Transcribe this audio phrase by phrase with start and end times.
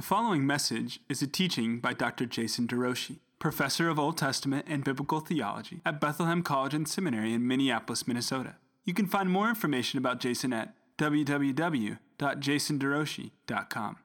[0.00, 2.24] The following message is a teaching by Dr.
[2.24, 7.46] Jason DeRouchie, professor of Old Testament and Biblical Theology at Bethlehem College and Seminary in
[7.46, 8.56] Minneapolis, Minnesota.
[8.86, 13.96] You can find more information about Jason at www.jasonderouchie.com.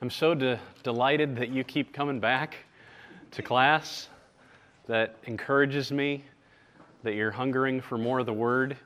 [0.00, 2.56] I'm so de- delighted that you keep coming back
[3.32, 4.08] to class.
[4.86, 6.24] That encourages me
[7.02, 8.78] that you're hungering for more of the Word.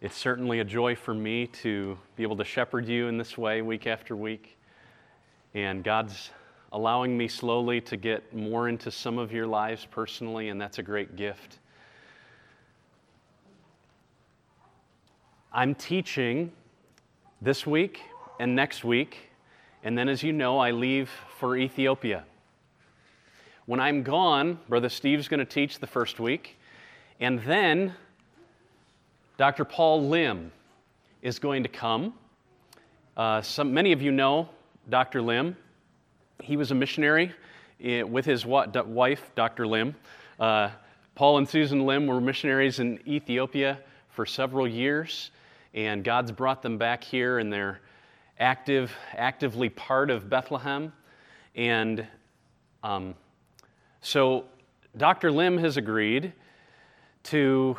[0.00, 3.62] It's certainly a joy for me to be able to shepherd you in this way
[3.62, 4.56] week after week.
[5.54, 6.30] And God's
[6.70, 10.84] allowing me slowly to get more into some of your lives personally, and that's a
[10.84, 11.58] great gift.
[15.52, 16.52] I'm teaching
[17.42, 18.00] this week
[18.38, 19.30] and next week,
[19.82, 22.22] and then, as you know, I leave for Ethiopia.
[23.66, 26.56] When I'm gone, Brother Steve's going to teach the first week,
[27.18, 27.94] and then
[29.38, 29.64] Dr.
[29.64, 30.50] Paul Lim
[31.22, 32.12] is going to come.
[33.16, 34.48] Uh, some, many of you know
[34.90, 35.22] Dr.
[35.22, 35.56] Lim.
[36.42, 37.32] He was a missionary
[37.80, 39.64] eh, with his wife, Dr.
[39.64, 39.94] Lim.
[40.40, 40.70] Uh,
[41.14, 45.30] Paul and Susan Lim were missionaries in Ethiopia for several years,
[45.72, 47.78] and God's brought them back here, and they're
[48.40, 50.92] active, actively part of Bethlehem.
[51.54, 52.04] And
[52.82, 53.14] um,
[54.00, 54.46] so
[54.96, 55.30] Dr.
[55.30, 56.32] Lim has agreed
[57.22, 57.76] to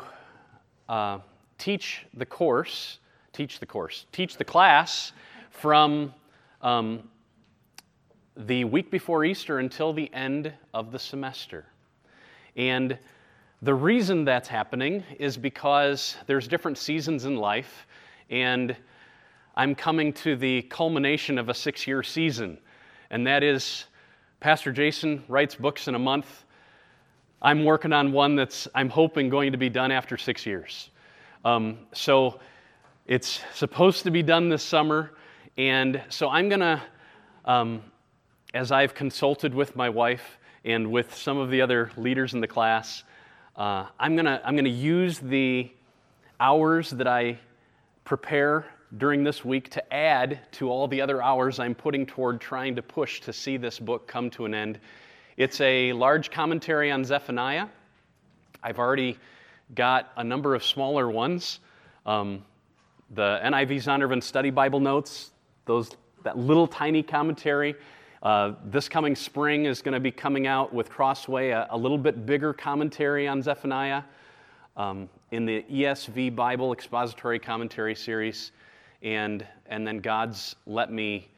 [0.88, 1.18] uh,
[1.60, 2.98] teach the course,
[3.32, 5.12] teach the course, teach the class
[5.50, 6.12] from
[6.62, 7.08] um,
[8.34, 11.66] the week before Easter until the end of the semester.
[12.56, 12.98] And
[13.60, 17.86] the reason that's happening is because there's different seasons in life,
[18.30, 18.74] and
[19.54, 22.56] I'm coming to the culmination of a six year season,
[23.10, 23.84] and that is
[24.40, 26.44] Pastor Jason writes books in a month.
[27.42, 30.88] I'm working on one that's, I'm hoping, going to be done after six years.
[31.42, 32.38] Um, so
[33.06, 35.12] it's supposed to be done this summer,
[35.56, 36.82] and so I'm going to,
[37.46, 37.82] um,
[38.52, 42.46] as I've consulted with my wife and with some of the other leaders in the
[42.46, 43.04] class,
[43.56, 45.72] uh, I'm going to I'm going to use the
[46.38, 47.38] hours that I
[48.04, 48.66] prepare
[48.98, 52.82] during this week to add to all the other hours I'm putting toward trying to
[52.82, 54.78] push to see this book come to an end.
[55.38, 57.68] It's a large commentary on Zephaniah.
[58.62, 59.18] I've already
[59.74, 61.60] got a number of smaller ones.
[62.06, 62.44] Um,
[63.10, 65.30] the NIV Zondervan Study Bible Notes,
[65.64, 65.90] those,
[66.22, 67.74] that little tiny commentary.
[68.22, 71.98] Uh, this coming spring is going to be coming out with Crossway, a, a, little
[71.98, 74.02] bit bigger commentary on Zephaniah
[74.76, 78.52] um, in the ESV Bible Expository Commentary Series
[79.02, 81.28] and, and then God's let me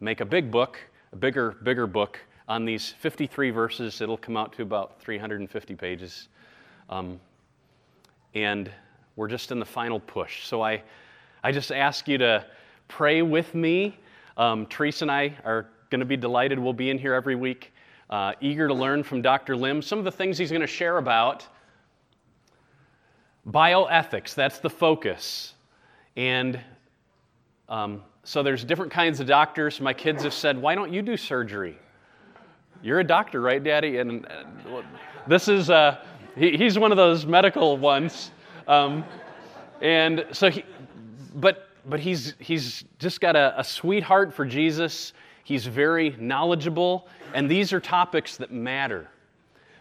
[0.00, 0.78] make a big book,
[1.12, 2.18] a bigger, bigger book
[2.48, 4.00] on these 53 verses.
[4.00, 6.28] It'll come out to about 350 pages.
[6.90, 7.20] Um,
[8.34, 8.70] and
[9.16, 10.46] we're just in the final push.
[10.46, 10.82] So I,
[11.42, 12.44] I just ask you to
[12.88, 13.96] pray with me.
[14.36, 16.58] Um, Teresa and I are going to be delighted.
[16.58, 17.72] We'll be in here every week,
[18.10, 19.56] uh, eager to learn from Dr.
[19.56, 21.46] Lim some of the things he's going to share about.
[23.48, 25.54] Bioethics, that's the focus.
[26.16, 26.58] And
[27.68, 29.80] um, so there's different kinds of doctors.
[29.80, 31.78] My kids have said, "Why don't you do surgery?"
[32.82, 33.98] You're a doctor, right, Daddy?
[33.98, 34.82] And uh,
[35.26, 36.04] this is uh,
[36.36, 38.30] he, he's one of those medical ones.
[38.66, 39.04] Um,
[39.80, 40.64] and so he,
[41.34, 45.12] but but he's he's just got a, a sweetheart for Jesus.
[45.44, 49.10] He's very knowledgeable, and these are topics that matter.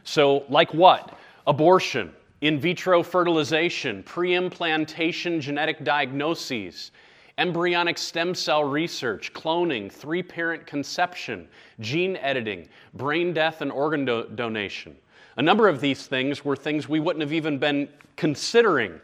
[0.04, 1.18] So, like what?
[1.48, 2.12] Abortion,
[2.42, 6.92] in vitro fertilization, pre implantation genetic diagnoses,
[7.38, 11.48] embryonic stem cell research, cloning, three parent conception,
[11.80, 14.96] gene editing, brain death, and organ do- donation.
[15.36, 19.00] A number of these things were things we wouldn't have even been considering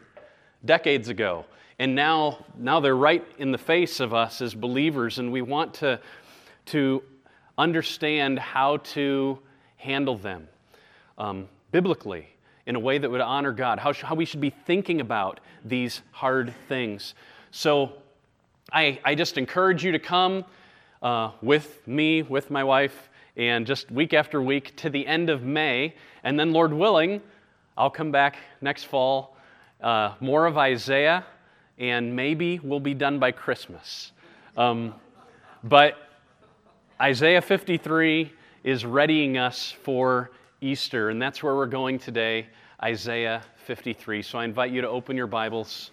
[0.64, 1.44] decades ago.
[1.78, 5.74] And now, now they're right in the face of us as believers, and we want
[5.74, 5.98] to,
[6.66, 7.02] to
[7.58, 9.38] understand how to
[9.76, 10.46] handle them
[11.18, 12.28] um, biblically
[12.66, 16.02] in a way that would honor God, how, how we should be thinking about these
[16.12, 17.14] hard things.
[17.50, 17.94] So,
[18.72, 20.44] I, I just encourage you to come
[21.02, 25.42] uh, with me, with my wife, and just week after week to the end of
[25.42, 25.94] May.
[26.24, 27.20] And then, Lord willing,
[27.76, 29.36] I'll come back next fall,
[29.80, 31.24] uh, more of Isaiah,
[31.78, 34.12] and maybe we'll be done by Christmas.
[34.56, 34.94] Um,
[35.64, 35.96] but
[37.00, 38.32] Isaiah 53
[38.64, 40.30] is readying us for
[40.60, 42.48] Easter, and that's where we're going today,
[42.82, 44.22] Isaiah 53.
[44.22, 45.90] So I invite you to open your Bibles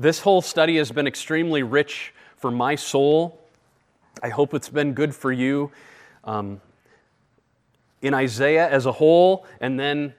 [0.00, 3.40] This whole study has been extremely rich for my soul.
[4.22, 5.72] I hope it's been good for you.
[6.22, 6.60] Um,
[8.00, 10.14] in Isaiah as a whole, and then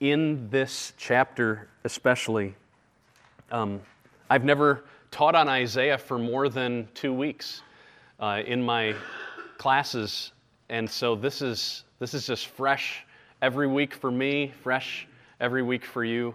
[0.00, 2.56] in this chapter especially.
[3.52, 3.80] Um,
[4.28, 7.62] I've never taught on Isaiah for more than two weeks
[8.18, 8.96] uh, in my
[9.58, 10.32] classes,
[10.70, 13.04] and so this is this is just fresh
[13.42, 15.06] every week for me, fresh
[15.40, 16.34] every week for you,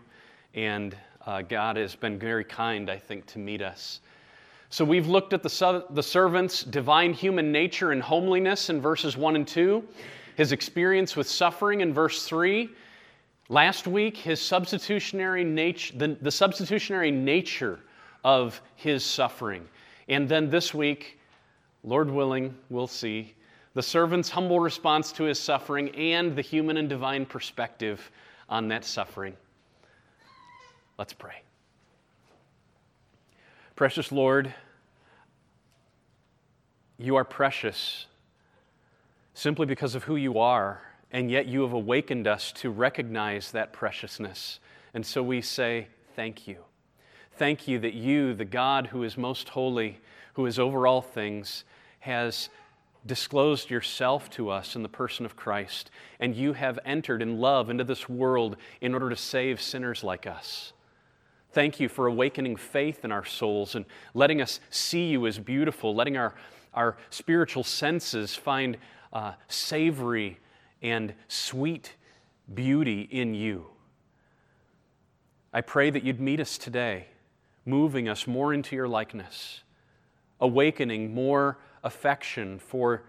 [0.54, 0.96] and
[1.30, 4.00] uh, God has been very kind, I think, to meet us.
[4.72, 9.36] So we've looked at the, the servant's divine human nature and homeliness in verses 1
[9.36, 9.84] and 2,
[10.38, 12.68] his experience with suffering in verse 3.
[13.48, 17.80] Last week, his substitutionary nature, the, the substitutionary nature
[18.24, 19.70] of his suffering.
[20.08, 21.20] And then this week,
[21.84, 23.36] Lord willing, we'll see,
[23.76, 28.10] the servant's humble response to his suffering and the human and divine perspective
[28.50, 29.36] on that suffering.
[31.00, 31.44] Let's pray.
[33.78, 34.54] Precious Lord,
[36.98, 38.08] you are precious
[39.34, 43.72] simply because of who you are, and yet you have awakened us to recognize that
[43.72, 44.60] preciousness.
[44.94, 45.88] And so we say,
[46.18, 46.58] Thank you.
[47.38, 50.02] Thank you that you, the God who is most holy,
[50.34, 51.64] who is over all things,
[52.02, 52.50] has
[53.06, 57.70] disclosed yourself to us in the person of Christ, and you have entered in love
[57.70, 60.74] into this world in order to save sinners like us.
[61.52, 65.96] Thank you for awakening faith in our souls and letting us see you as beautiful,
[65.96, 66.36] letting our,
[66.76, 68.78] our spiritual senses find
[69.12, 70.40] uh, savory
[70.82, 71.96] and sweet
[72.54, 73.66] beauty in you.
[75.52, 77.08] I pray that you'd meet us today,
[77.66, 79.64] moving us more into your likeness,
[80.40, 83.04] awakening more affection for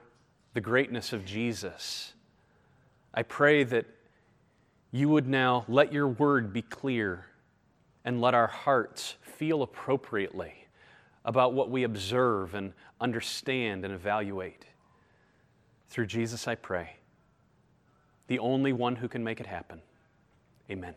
[0.55, 2.15] the greatness of Jesus.
[3.13, 3.85] I pray that
[4.91, 7.27] you would now let your word be clear
[8.05, 10.67] and let our hearts feel appropriately
[11.25, 14.65] about what we observe and understand and evaluate.
[15.89, 16.97] Through Jesus, I pray,
[18.27, 19.83] the only one who can make it happen.
[20.71, 20.95] Amen.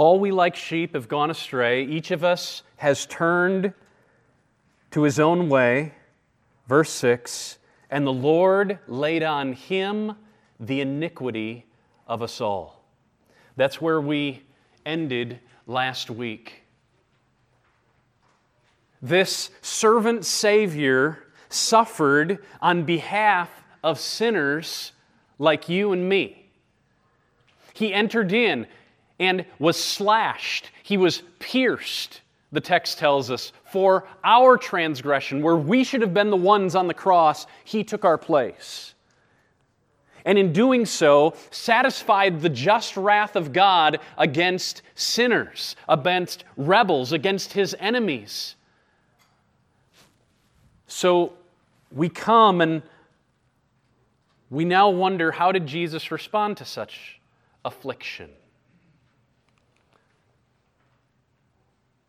[0.00, 1.84] All we like sheep have gone astray.
[1.84, 3.74] Each of us has turned
[4.90, 5.92] to his own way.
[6.66, 7.58] Verse 6
[7.90, 10.16] And the Lord laid on him
[10.58, 11.66] the iniquity
[12.06, 12.84] of us all.
[13.56, 14.42] That's where we
[14.84, 16.62] ended last week.
[19.02, 23.50] This servant Savior suffered on behalf
[23.82, 24.92] of sinners
[25.38, 26.50] like you and me.
[27.72, 28.66] He entered in
[29.18, 32.20] and was slashed, he was pierced
[32.52, 36.88] the text tells us, for our transgression, where we should have been the ones on
[36.88, 38.94] the cross, he took our place.
[40.24, 47.52] And in doing so, satisfied the just wrath of God against sinners, against rebels, against
[47.52, 48.56] his enemies.
[50.86, 51.32] So
[51.92, 52.82] we come and
[54.50, 57.20] we now wonder how did Jesus respond to such
[57.64, 58.30] affliction?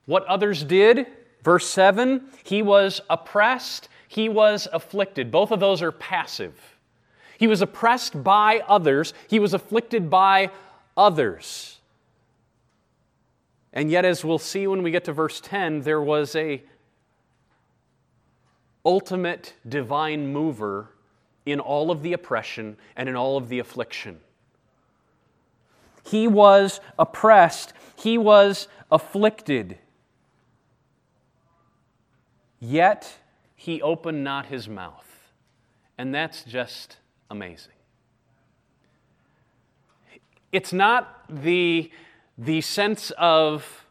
[0.05, 1.07] What others did,
[1.43, 5.31] verse 7, he was oppressed, he was afflicted.
[5.31, 6.77] Both of those are passive.
[7.37, 10.51] He was oppressed by others, he was afflicted by
[10.95, 11.79] others.
[13.73, 16.61] And yet, as we'll see when we get to verse 10, there was a
[18.83, 20.89] ultimate divine mover
[21.45, 24.19] in all of the oppression and in all of the affliction.
[26.03, 29.77] He was oppressed, he was afflicted.
[32.61, 33.17] Yet
[33.55, 35.29] he opened not his mouth.
[35.97, 36.97] And that's just
[37.29, 37.73] amazing.
[40.51, 41.91] It's not the,
[42.37, 43.85] the sense of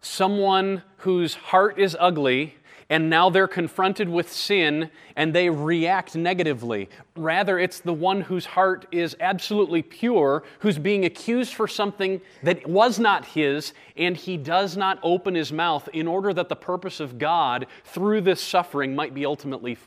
[0.00, 2.56] someone whose heart is ugly
[2.90, 6.90] and now they're confronted with sin and they react negatively.
[7.16, 12.68] Rather, it's the one whose heart is absolutely pure who's being accused for something that
[12.68, 16.98] was not his, and he does not open his mouth in order that the purpose
[16.98, 19.78] of God through this suffering might be ultimately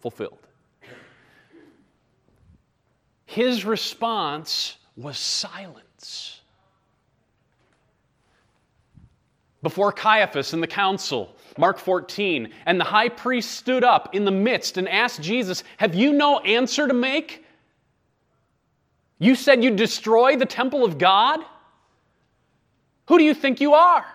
[0.00, 0.38] fulfilled.
[3.24, 6.37] His response was silence.
[9.62, 12.52] Before Caiaphas and the council, Mark 14.
[12.66, 16.38] And the high priest stood up in the midst and asked Jesus, Have you no
[16.40, 17.44] answer to make?
[19.18, 21.40] You said you'd destroy the temple of God?
[23.06, 24.06] Who do you think you are?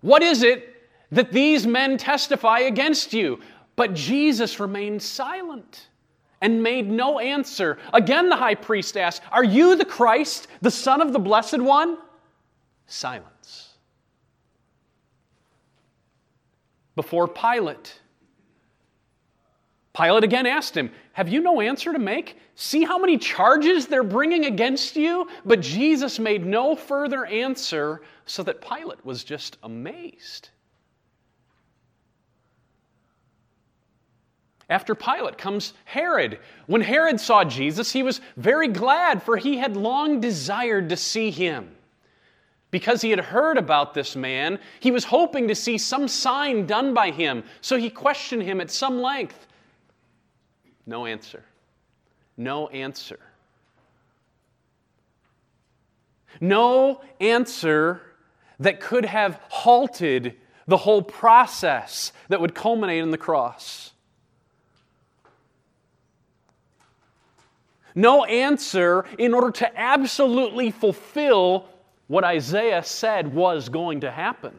[0.00, 0.66] What is it
[1.12, 3.40] that these men testify against you?
[3.76, 5.86] But Jesus remained silent.
[6.42, 7.76] and made no answer.
[7.92, 11.98] Again, the high priest asked, Are you the Christ, the Son of the Blessed One?
[12.90, 13.68] Silence.
[16.96, 18.00] Before Pilate,
[19.96, 22.36] Pilate again asked him, Have you no answer to make?
[22.56, 25.28] See how many charges they're bringing against you?
[25.44, 30.48] But Jesus made no further answer, so that Pilate was just amazed.
[34.68, 36.40] After Pilate comes Herod.
[36.66, 41.30] When Herod saw Jesus, he was very glad, for he had long desired to see
[41.30, 41.76] him.
[42.70, 46.94] Because he had heard about this man, he was hoping to see some sign done
[46.94, 49.46] by him, so he questioned him at some length.
[50.86, 51.44] No answer.
[52.36, 53.18] No answer.
[56.40, 58.00] No answer
[58.60, 60.36] that could have halted
[60.66, 63.92] the whole process that would culminate in the cross.
[67.94, 71.66] No answer in order to absolutely fulfill
[72.10, 74.58] what Isaiah said was going to happen.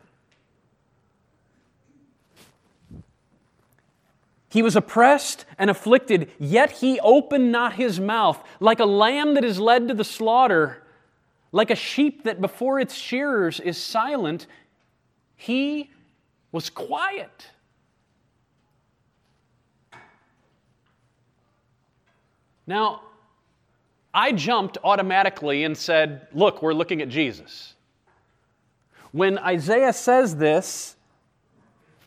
[4.48, 8.41] He was oppressed and afflicted, yet he opened not his mouth.
[8.62, 10.81] Like a lamb that is led to the slaughter,
[11.51, 14.48] like a sheep that before its shearers is silent,
[15.36, 15.89] he
[16.53, 17.50] was quiet.
[22.65, 23.01] Now,
[24.13, 27.75] I jumped automatically and said, Look, we're looking at Jesus.
[29.12, 30.96] When Isaiah says this,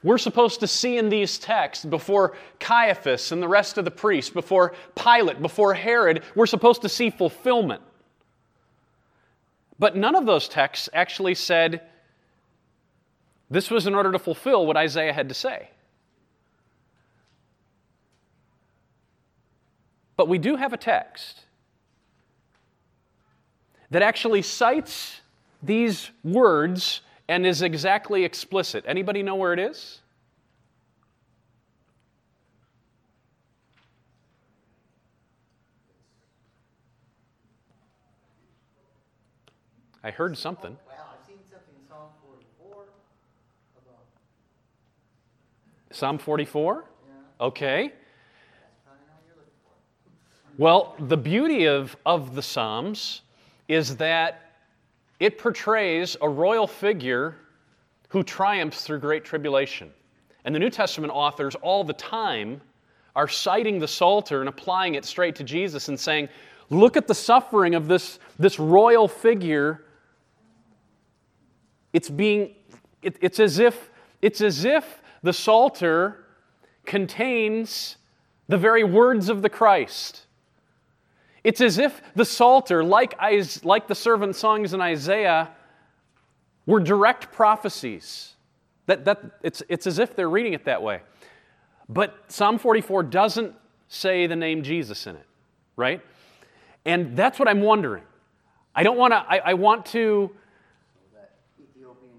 [0.03, 4.31] we're supposed to see in these texts before Caiaphas and the rest of the priests,
[4.31, 7.83] before Pilate, before Herod, we're supposed to see fulfillment.
[9.79, 11.83] But none of those texts actually said
[13.51, 15.71] this was in order to fulfill what Isaiah had to say.
[20.17, 21.41] But we do have a text
[23.95, 25.21] that actually cites
[25.63, 28.83] these words and is exactly explicit.
[28.89, 30.01] Anybody know where it is?
[40.03, 40.77] I heard something.
[40.89, 42.87] Well, I've seen something in Psalm 44
[43.79, 44.01] about
[45.93, 46.85] Psalm 44?
[46.85, 47.47] Yeah.
[47.47, 47.79] Okay.
[47.79, 47.93] I know
[49.25, 50.61] you're for.
[50.61, 53.21] Well, the beauty of, of the Psalms
[53.69, 54.53] is that
[55.21, 57.37] it portrays a royal figure
[58.09, 59.91] who triumphs through great tribulation.
[60.45, 62.61] And the New Testament authors all the time
[63.17, 66.29] are citing the Psalter and applying it straight to Jesus and saying,
[66.71, 69.85] look at the suffering of this, this royal figure.
[71.93, 72.55] It's being,
[73.03, 73.91] it, it's as if,
[74.21, 76.27] it's as if the Psalter
[76.85, 77.97] contains
[78.49, 80.27] the very words of the Christ.
[81.45, 83.15] It's as if the Psalter, like,
[83.63, 85.51] like the servant songs in Isaiah,
[86.65, 88.33] were direct prophecies.
[88.87, 91.01] That, that, it's, it's as if they're reading it that way.
[91.89, 93.55] But Psalm 44 doesn't
[93.89, 95.27] say the name Jesus in it,
[95.77, 96.01] right?
[96.87, 98.05] And that's what I'm wondering.
[98.75, 100.31] I don't want to, I, I want to.
[101.61, 102.11] Ethiopian.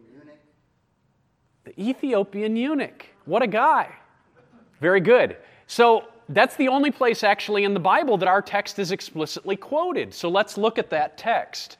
[1.63, 3.07] The Ethiopian eunuch.
[3.25, 3.91] What a guy.
[4.79, 5.37] Very good.
[5.67, 10.13] So that's the only place actually in the Bible that our text is explicitly quoted.
[10.13, 11.77] So let's look at that text.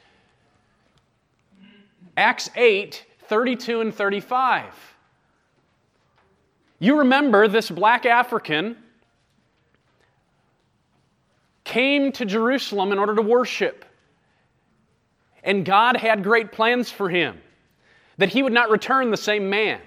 [2.17, 4.65] Acts 8, 32 and 35.
[6.79, 8.77] You remember this black African
[11.63, 13.85] came to Jerusalem in order to worship.
[15.43, 17.39] And God had great plans for him
[18.17, 19.81] that he would not return the same man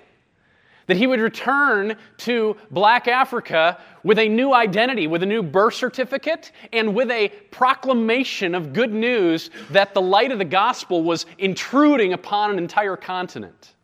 [0.88, 5.74] that he would return to black Africa with a new identity, with a new birth
[5.74, 11.26] certificate, and with a proclamation of good news that the light of the gospel was
[11.36, 13.74] intruding upon an entire continent.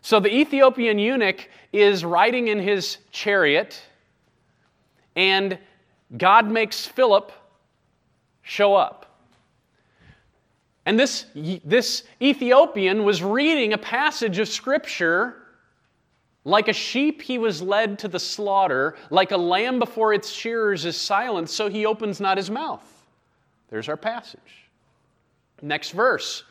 [0.00, 3.82] So the Ethiopian eunuch is riding in his chariot,
[5.14, 5.58] and
[6.16, 7.32] God makes Philip
[8.42, 9.09] show up.
[10.86, 15.36] And this, this Ethiopian was reading a passage of Scripture
[16.44, 20.84] like a sheep he was led to the slaughter, like a lamb before its shearers
[20.84, 22.82] is silent, so he opens not his mouth.
[23.68, 24.40] There's our passage.
[25.62, 26.44] Next verse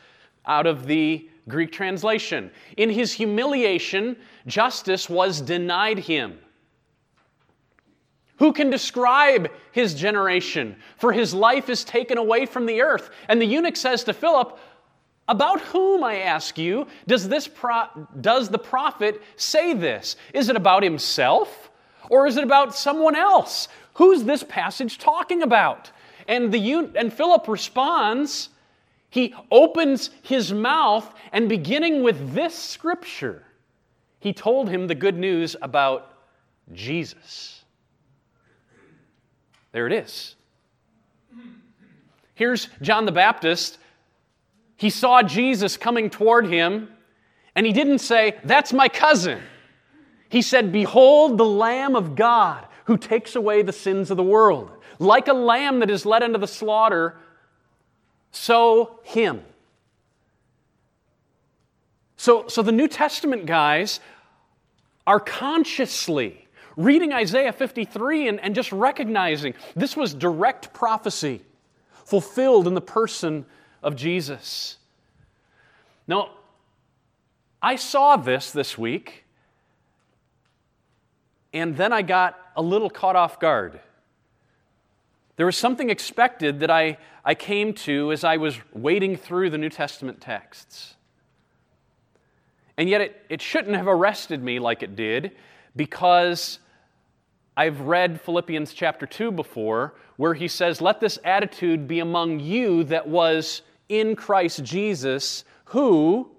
[0.46, 2.50] out of the Greek translation.
[2.76, 6.38] In his humiliation, justice was denied him.
[8.40, 10.76] Who can describe his generation?
[10.96, 13.10] For his life is taken away from the earth.
[13.28, 14.58] And the eunuch says to Philip,
[15.28, 20.16] About whom, I ask you, does, this pro- does the prophet say this?
[20.32, 21.70] Is it about himself?
[22.08, 23.68] Or is it about someone else?
[23.94, 25.90] Who's this passage talking about?
[26.26, 28.48] And, the, and Philip responds,
[29.10, 33.42] he opens his mouth, and beginning with this scripture,
[34.18, 36.16] he told him the good news about
[36.72, 37.59] Jesus.
[39.72, 40.34] There it is.
[42.34, 43.78] Here's John the Baptist.
[44.76, 46.88] He saw Jesus coming toward him,
[47.54, 49.40] and he didn't say, That's my cousin.
[50.28, 54.70] He said, Behold the Lamb of God who takes away the sins of the world.
[54.98, 57.16] Like a lamb that is led into the slaughter,
[58.32, 59.42] so him.
[62.16, 64.00] So, so the New Testament guys
[65.06, 71.42] are consciously reading Isaiah 53 and, and just recognizing this was direct prophecy
[72.04, 73.44] fulfilled in the person
[73.82, 74.76] of Jesus.
[76.06, 76.30] Now,
[77.62, 79.24] I saw this this week,
[81.52, 83.80] and then I got a little caught off guard.
[85.36, 89.58] There was something expected that I, I came to as I was wading through the
[89.58, 90.94] New Testament texts.
[92.76, 95.32] And yet it, it shouldn't have arrested me like it did
[95.76, 96.58] because
[97.56, 102.84] I've read Philippians chapter 2 before, where he says, Let this attitude be among you
[102.84, 106.30] that was in Christ Jesus, who,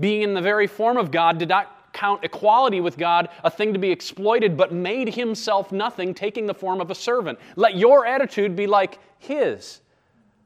[0.00, 3.72] being in the very form of God, did not count equality with God a thing
[3.72, 7.38] to be exploited, but made himself nothing, taking the form of a servant.
[7.56, 9.80] Let your attitude be like his.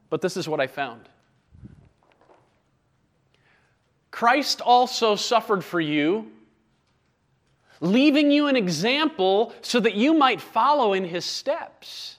[0.09, 1.09] But this is what I found
[4.11, 6.31] Christ also suffered for you,
[7.81, 12.17] leaving you an example so that you might follow in his steps.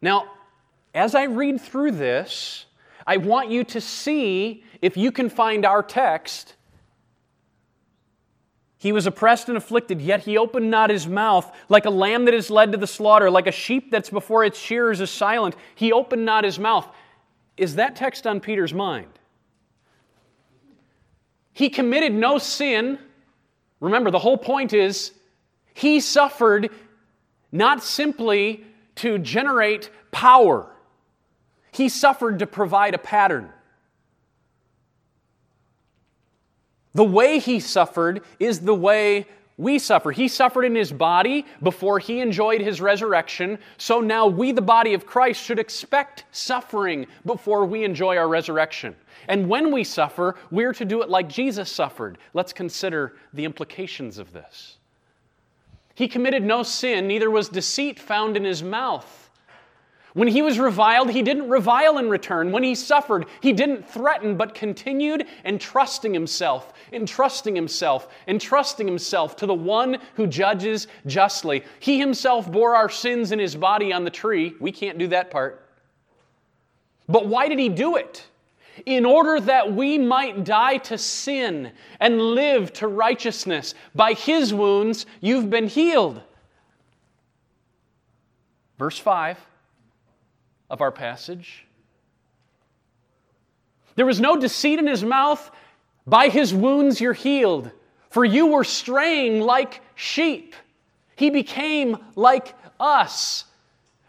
[0.00, 0.26] Now,
[0.94, 2.66] as I read through this,
[3.06, 6.54] I want you to see if you can find our text.
[8.78, 11.50] He was oppressed and afflicted, yet he opened not his mouth.
[11.68, 14.58] Like a lamb that is led to the slaughter, like a sheep that's before its
[14.58, 16.86] shearers is silent, he opened not his mouth.
[17.56, 19.08] Is that text on Peter's mind?
[21.52, 23.00] He committed no sin.
[23.80, 25.12] Remember, the whole point is
[25.74, 26.70] he suffered
[27.52, 28.64] not simply
[28.96, 30.66] to generate power,
[31.70, 33.50] he suffered to provide a pattern.
[36.94, 39.26] The way he suffered is the way
[39.58, 40.12] we suffer.
[40.12, 43.58] He suffered in his body before he enjoyed his resurrection.
[43.76, 48.94] So now we, the body of Christ, should expect suffering before we enjoy our resurrection.
[49.26, 52.18] And when we suffer, we're to do it like Jesus suffered.
[52.34, 54.76] Let's consider the implications of this.
[55.96, 59.27] He committed no sin, neither was deceit found in his mouth.
[60.18, 62.50] When he was reviled, he didn't revile in return.
[62.50, 69.46] When he suffered, he didn't threaten, but continued entrusting himself, entrusting himself, entrusting himself to
[69.46, 71.62] the one who judges justly.
[71.78, 74.56] He himself bore our sins in his body on the tree.
[74.58, 75.64] We can't do that part.
[77.08, 78.26] But why did he do it?
[78.86, 83.72] In order that we might die to sin and live to righteousness.
[83.94, 86.20] By his wounds, you've been healed.
[88.80, 89.38] Verse 5
[90.70, 91.64] of our passage.
[93.96, 95.50] There was no deceit in his mouth.
[96.06, 97.70] By his wounds you're healed.
[98.10, 100.54] For you were straying like sheep.
[101.16, 103.44] He became like us,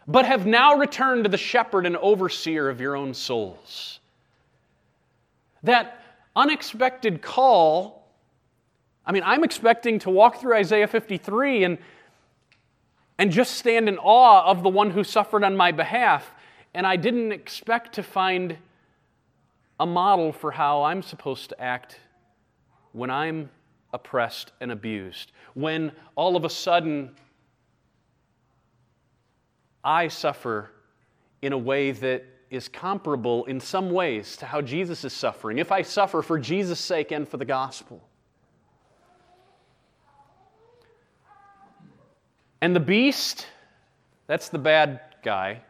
[0.06, 3.98] but have now returned to the shepherd and overseer of your own souls.
[5.64, 6.00] That
[6.36, 8.06] unexpected call,
[9.04, 11.78] I mean, I'm expecting to walk through Isaiah 53 and,
[13.18, 16.30] and just stand in awe of the one who suffered on my behalf
[16.74, 18.56] and I didn't expect to find
[19.78, 21.98] a model for how I'm supposed to act
[22.92, 23.50] when I'm
[23.92, 25.32] oppressed and abused.
[25.54, 27.10] When all of a sudden
[29.82, 30.70] I suffer
[31.42, 35.72] in a way that is comparable in some ways to how Jesus is suffering, if
[35.72, 38.02] I suffer for Jesus' sake and for the gospel.
[42.60, 43.46] And the beast,
[44.26, 45.62] that's the bad guy,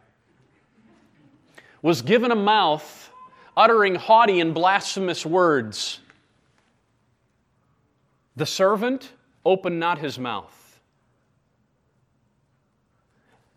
[1.81, 3.11] was given a mouth
[3.55, 5.99] uttering haughty and blasphemous words.
[8.35, 9.11] The servant
[9.45, 10.79] opened not his mouth.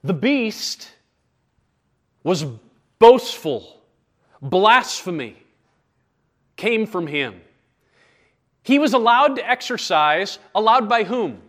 [0.03, 0.91] The beast
[2.23, 2.45] was
[2.99, 3.81] boastful,
[4.43, 5.37] blasphemy
[6.57, 7.41] came from him.
[8.63, 11.41] He was allowed to exercise, allowed by whom?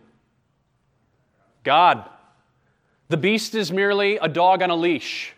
[1.64, 2.08] God.
[3.08, 5.35] The beast is merely a dog on a leash.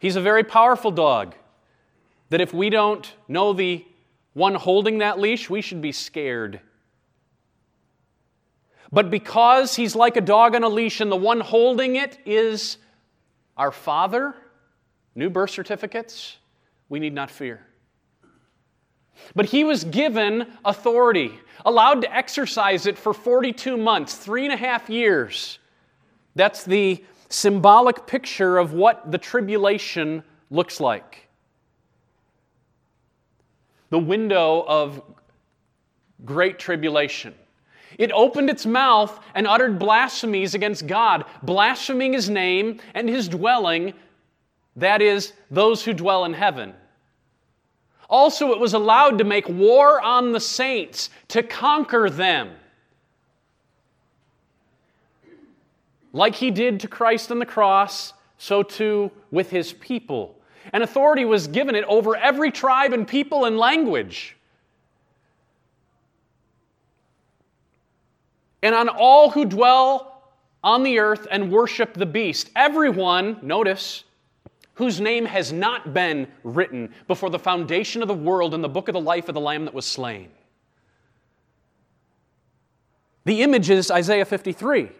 [0.00, 1.34] He's a very powerful dog
[2.30, 3.84] that if we don't know the
[4.32, 6.60] one holding that leash, we should be scared.
[8.90, 12.78] But because he's like a dog on a leash and the one holding it is
[13.58, 14.34] our Father,
[15.14, 16.38] new birth certificates,
[16.88, 17.60] we need not fear.
[19.34, 24.56] But he was given authority, allowed to exercise it for 42 months, three and a
[24.56, 25.58] half years.
[26.34, 31.28] That's the symbolic picture of what the tribulation looks like.
[33.88, 35.02] The window of
[36.24, 37.34] great tribulation.
[37.98, 43.94] It opened its mouth and uttered blasphemies against God, blaspheming his name and his dwelling,
[44.76, 46.74] that is, those who dwell in heaven.
[48.08, 52.50] Also, it was allowed to make war on the saints, to conquer them.
[56.12, 60.36] Like he did to Christ on the cross, so too with his people.
[60.72, 64.36] And authority was given it over every tribe and people and language.
[68.62, 70.10] And on all who dwell
[70.62, 72.50] on the earth and worship the beast.
[72.54, 74.04] Everyone, notice,
[74.74, 78.88] whose name has not been written before the foundation of the world in the book
[78.88, 80.30] of the life of the Lamb that was slain.
[83.24, 84.90] The image is Isaiah 53.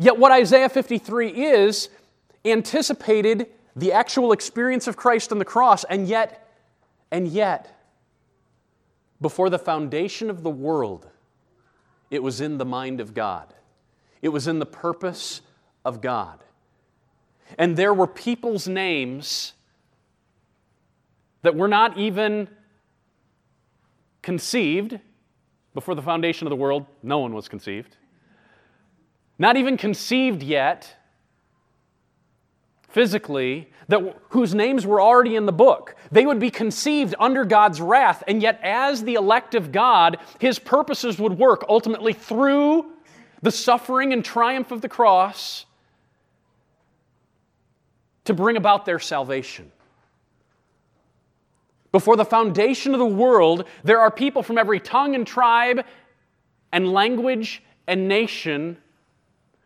[0.00, 1.90] Yet, what Isaiah 53 is
[2.42, 6.50] anticipated the actual experience of Christ on the cross, and yet,
[7.10, 7.78] and yet,
[9.20, 11.06] before the foundation of the world,
[12.10, 13.52] it was in the mind of God.
[14.22, 15.42] It was in the purpose
[15.84, 16.42] of God.
[17.58, 19.52] And there were people's names
[21.42, 22.48] that were not even
[24.22, 24.98] conceived
[25.74, 26.86] before the foundation of the world.
[27.02, 27.98] No one was conceived.
[29.40, 30.94] Not even conceived yet
[32.90, 35.96] physically, that, whose names were already in the book.
[36.12, 40.58] They would be conceived under God's wrath, and yet, as the elect of God, his
[40.58, 42.92] purposes would work ultimately through
[43.40, 45.64] the suffering and triumph of the cross
[48.26, 49.72] to bring about their salvation.
[51.92, 55.86] Before the foundation of the world, there are people from every tongue and tribe
[56.72, 58.76] and language and nation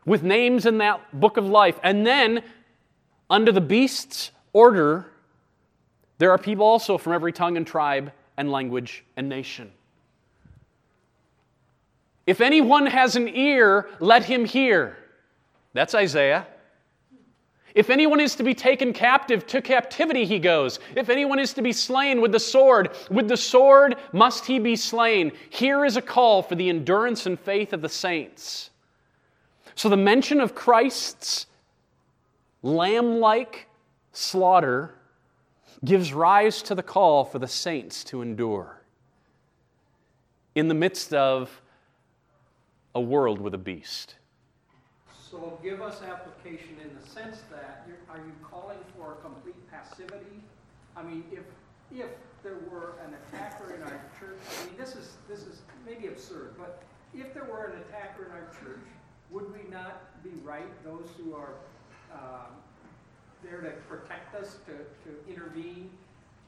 [0.06, 1.78] with names in that book of life.
[1.82, 2.42] And then,
[3.30, 5.06] under the beast's order,
[6.18, 9.70] there are people also from every tongue and tribe and language and nation.
[12.26, 14.96] If anyone has an ear, let him hear.
[15.74, 16.46] That's Isaiah.
[17.74, 20.78] If anyone is to be taken captive, to captivity he goes.
[20.94, 24.76] If anyone is to be slain with the sword, with the sword must he be
[24.76, 25.32] slain.
[25.50, 28.70] Here is a call for the endurance and faith of the saints.
[29.74, 31.46] So the mention of Christ's
[32.62, 33.68] lamb like
[34.12, 34.94] slaughter
[35.84, 38.80] gives rise to the call for the saints to endure
[40.54, 41.60] in the midst of
[42.94, 44.14] a world with a beast.
[45.30, 50.42] So give us application in the sense that, are you calling for complete passivity?
[50.96, 51.42] I mean, if,
[51.92, 52.10] if
[52.44, 56.54] there were an attacker in our church, I mean, this is, this is maybe absurd,
[56.56, 58.86] but if there were an attacker in our church,
[59.34, 61.54] would we not be right, those who are
[62.12, 62.54] um,
[63.42, 65.90] there to protect us, to, to intervene?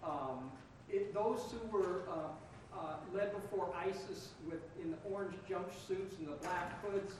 [0.05, 0.51] Um,
[0.89, 6.29] it, those who were uh, uh, led before ISIS with in the orange jumpsuits and
[6.29, 7.15] the black hoods,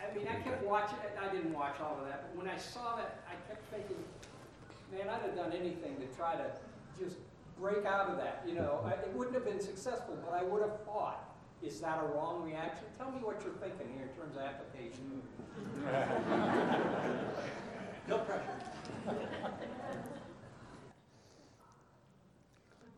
[0.00, 1.16] I mean, I kept watching it.
[1.22, 4.02] I didn't watch all of that, but when I saw that, I kept thinking,
[4.92, 6.50] man, I'd have done anything to try to
[7.00, 7.16] just
[7.60, 8.42] break out of that.
[8.46, 11.33] You know, I, it wouldn't have been successful, but I would have fought.
[11.66, 12.84] Is that a wrong reaction?
[12.98, 15.22] Tell me what you're thinking here in terms of application.
[18.08, 18.42] no pressure.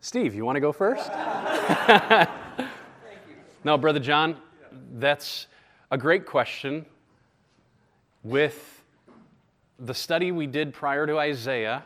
[0.01, 1.09] Steve, you want to go first?
[3.65, 4.37] no, Brother John,
[4.95, 5.47] that's
[5.93, 6.85] a great question.
[8.25, 8.83] With
[9.79, 11.85] the study we did prior to Isaiah,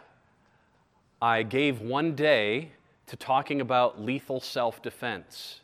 [1.21, 2.71] I gave one day
[3.07, 5.61] to talking about lethal self defense.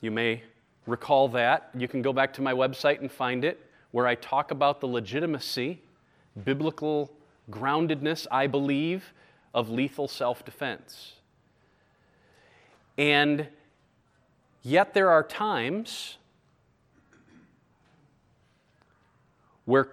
[0.00, 0.42] You may
[0.86, 1.70] recall that.
[1.76, 4.86] You can go back to my website and find it, where I talk about the
[4.86, 5.80] legitimacy,
[6.44, 7.12] biblical
[7.50, 9.12] groundedness, I believe,
[9.54, 11.14] of lethal self defense.
[12.98, 13.48] And
[14.62, 16.18] yet, there are times
[19.64, 19.88] where,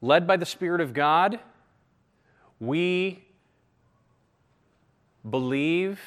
[0.00, 1.40] led by the Spirit of God,
[2.60, 3.25] we
[5.28, 6.00] believe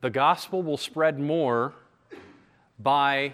[0.00, 1.72] the gospel will spread more
[2.78, 3.32] by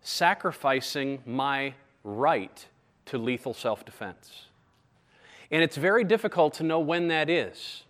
[0.00, 2.66] sacrificing my right
[3.06, 4.46] to lethal self defense.
[5.50, 7.84] And it's very difficult to know when that is.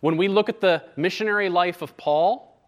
[0.00, 2.58] When we look at the missionary life of Paul,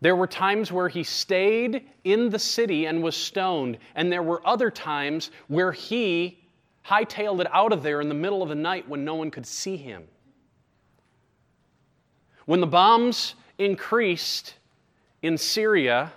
[0.00, 4.46] there were times where he stayed in the city and was stoned, and there were
[4.46, 6.43] other times where he
[6.86, 9.46] hightailed it out of there in the middle of the night when no one could
[9.46, 10.04] see him.
[12.46, 14.54] When the bombs increased
[15.22, 16.12] in Syria,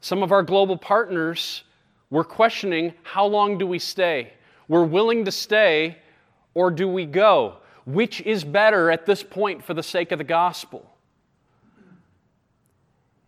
[0.00, 1.64] some of our global partners
[2.10, 4.32] were questioning how long do we stay?
[4.68, 5.98] We're willing to stay,
[6.54, 7.56] or do we go?
[7.84, 10.88] Which is better at this point for the sake of the gospel?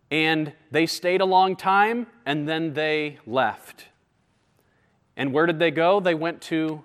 [0.09, 3.85] And they stayed a long time and then they left.
[5.17, 5.99] And where did they go?
[5.99, 6.83] They went to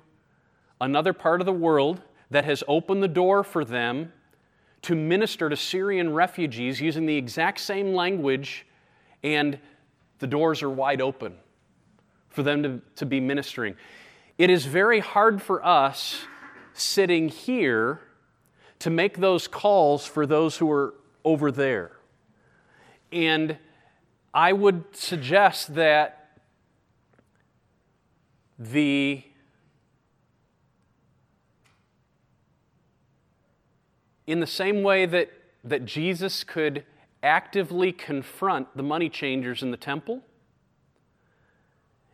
[0.80, 4.12] another part of the world that has opened the door for them
[4.82, 8.66] to minister to Syrian refugees using the exact same language,
[9.22, 9.58] and
[10.20, 11.34] the doors are wide open
[12.30, 13.74] for them to, to be ministering.
[14.38, 16.20] It is very hard for us
[16.72, 18.00] sitting here
[18.78, 21.92] to make those calls for those who are over there.
[23.12, 23.58] And
[24.32, 26.19] I would suggest that
[28.60, 29.24] the
[34.26, 35.28] in the same way that,
[35.64, 36.84] that Jesus could
[37.22, 40.22] actively confront the money changers in the temple,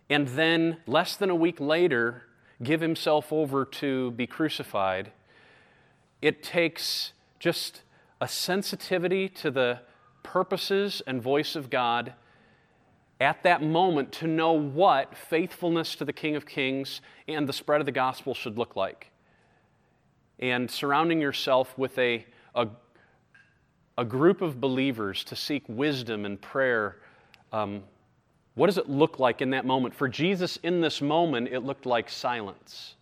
[0.09, 2.23] and then less than a week later
[2.63, 5.13] give himself over to be crucified,
[6.23, 7.83] it takes just
[8.19, 9.81] a sensitivity to the
[10.23, 12.15] purposes and voice of God
[13.21, 17.81] at that moment to know what faithfulness to the King of Kings and the spread
[17.81, 19.11] of the gospel should look like.
[20.39, 22.69] And surrounding yourself with a, a,
[23.97, 26.99] a group of believers to seek wisdom and prayer.
[27.53, 27.83] Um,
[28.55, 29.95] what does it look like in that moment?
[29.95, 32.97] For Jesus, in this moment, it looked like silence.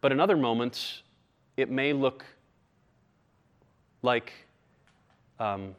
[0.00, 1.02] But in other moments,
[1.56, 2.24] it may look
[4.02, 4.32] like
[5.40, 5.74] um,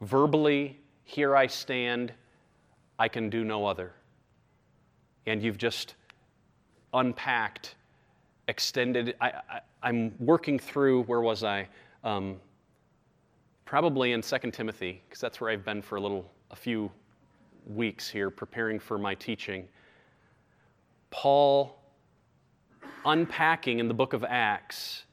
[0.00, 2.12] verbally, here I stand,
[2.98, 3.92] I can do no other.
[5.26, 5.94] And you've just
[6.94, 7.74] unpacked,
[8.48, 9.14] extended.
[9.20, 11.68] I, am working through, where was I?
[12.04, 12.36] Um,
[13.64, 16.90] probably in 2 Timothy, because that's where I've been for a little, a few
[17.66, 19.68] weeks here, preparing for my teaching.
[21.10, 21.78] Paul
[23.04, 25.04] unpacking in the book of Acts,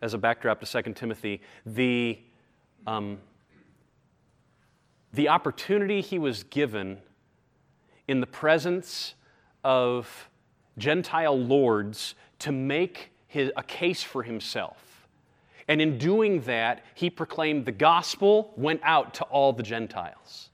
[0.00, 2.18] as a backdrop to 2 Timothy, the
[2.86, 3.18] um,
[5.12, 6.98] the opportunity he was given
[8.06, 9.14] in the presence
[9.64, 10.28] of
[10.76, 15.06] Gentile lords to make his, a case for himself.
[15.66, 20.48] And in doing that, he proclaimed the gospel went out to all the Gentiles.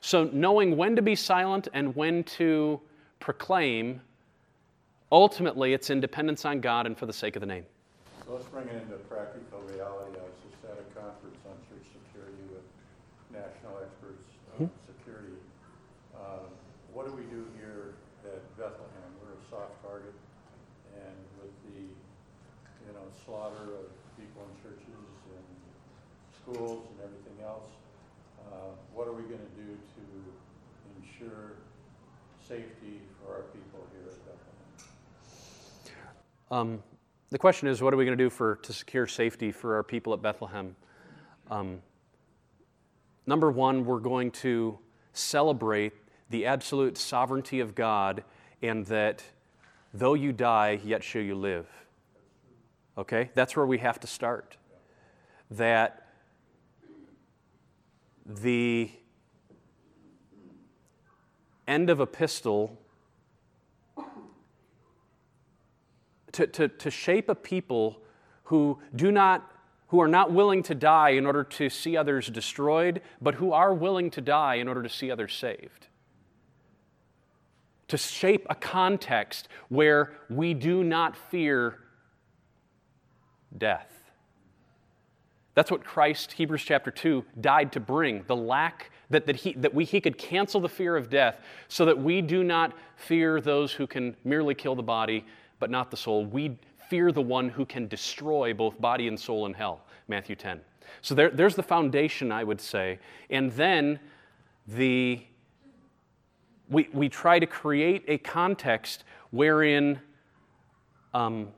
[0.00, 2.80] So, knowing when to be silent and when to
[3.20, 4.00] proclaim,
[5.10, 7.64] ultimately it's independence on God and for the sake of the name.
[8.26, 10.16] So let's bring it into practical reality.
[10.16, 12.64] I was just at a conference on church security with
[13.32, 14.24] national experts
[14.56, 14.76] on mm-hmm.
[14.88, 15.36] security.
[16.16, 16.48] Uh,
[16.92, 19.08] what do we do here at Bethlehem?
[19.20, 20.16] We're a soft target,
[20.96, 24.86] and with the you know slaughter of people in churches
[25.34, 25.44] and
[26.40, 27.66] schools and everything else,
[28.52, 30.02] uh, what are we going to do to
[31.02, 31.54] ensure
[32.46, 35.96] safety for our people here at Bethlehem?
[36.50, 36.82] Um,
[37.30, 39.82] the question is, what are we going to do for to secure safety for our
[39.82, 40.76] people at Bethlehem?
[41.50, 41.82] Um,
[43.26, 44.78] Number one, we're going to
[45.14, 45.94] celebrate
[46.28, 48.22] the absolute sovereignty of God
[48.60, 49.24] and that
[49.94, 51.66] though you die, yet shall you live.
[52.96, 53.30] Okay?
[53.34, 54.56] That's where we have to start.
[55.50, 56.08] That
[58.26, 58.90] the
[61.66, 62.78] end of a pistol
[66.32, 68.00] to, to, to shape a people
[68.44, 69.50] who do not
[69.88, 73.72] who are not willing to die in order to see others destroyed, but who are
[73.72, 75.86] willing to die in order to see others saved.
[77.88, 81.78] To shape a context where we do not fear
[83.56, 83.88] death.
[85.54, 89.72] That's what Christ, Hebrews chapter 2, died to bring the lack that, that, he, that
[89.72, 93.72] we, he could cancel the fear of death so that we do not fear those
[93.72, 95.24] who can merely kill the body
[95.60, 96.26] but not the soul.
[96.26, 99.82] We fear the one who can destroy both body and soul in hell.
[100.08, 100.60] Matthew 10.
[101.00, 102.98] So there, there's the foundation, I would say.
[103.30, 103.98] And then
[104.66, 105.22] the,
[106.68, 110.00] we, we try to create a context wherein
[111.12, 111.48] um,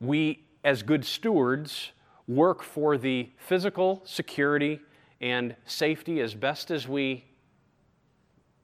[0.00, 1.92] we, as good stewards,
[2.28, 4.80] work for the physical security
[5.20, 7.24] and safety as best as we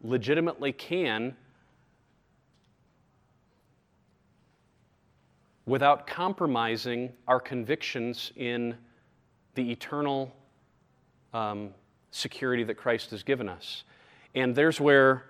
[0.02, 1.36] legitimately can
[5.66, 8.74] without compromising our convictions in
[9.54, 10.34] the eternal
[11.34, 11.70] um,
[12.10, 13.84] security that Christ has given us.
[14.34, 15.26] And there's where,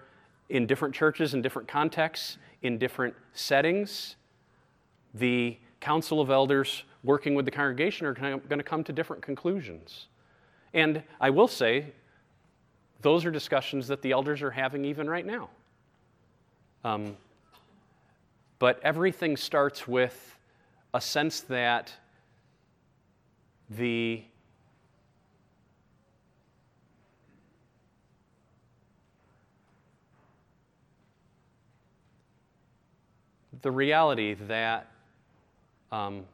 [0.48, 4.16] in different churches, in different contexts, in different settings,
[5.14, 10.06] the council of elders working with the congregation are going to come to different conclusions.
[10.74, 11.86] And I will say,
[13.00, 15.50] those are discussions that the elders are having even right now.
[16.84, 17.16] Um,
[18.58, 20.36] but everything starts with
[20.94, 21.92] a sense that
[23.70, 24.24] the
[33.62, 34.90] the reality that
[35.92, 36.24] um,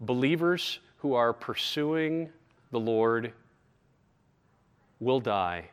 [0.00, 2.28] believers who are pursuing
[2.70, 3.32] the Lord
[5.00, 5.70] will die,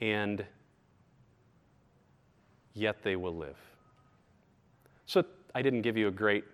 [0.00, 0.44] and
[2.74, 3.56] yet they will live.
[5.06, 6.44] So I didn't give you a great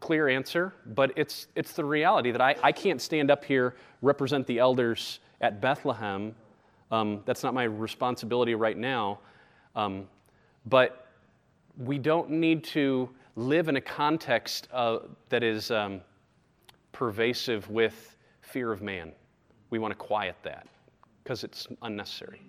[0.00, 4.46] clear answer, but it's, it's the reality that I, I can't stand up here, represent
[4.46, 6.34] the elders at Bethlehem.
[6.90, 9.20] Um, that's not my responsibility right now.
[9.74, 10.06] Um,
[10.66, 11.03] but
[11.78, 16.00] we don't need to live in a context uh, that is um,
[16.92, 19.12] pervasive with fear of man.
[19.70, 20.66] We want to quiet that
[21.22, 22.40] because it's unnecessary.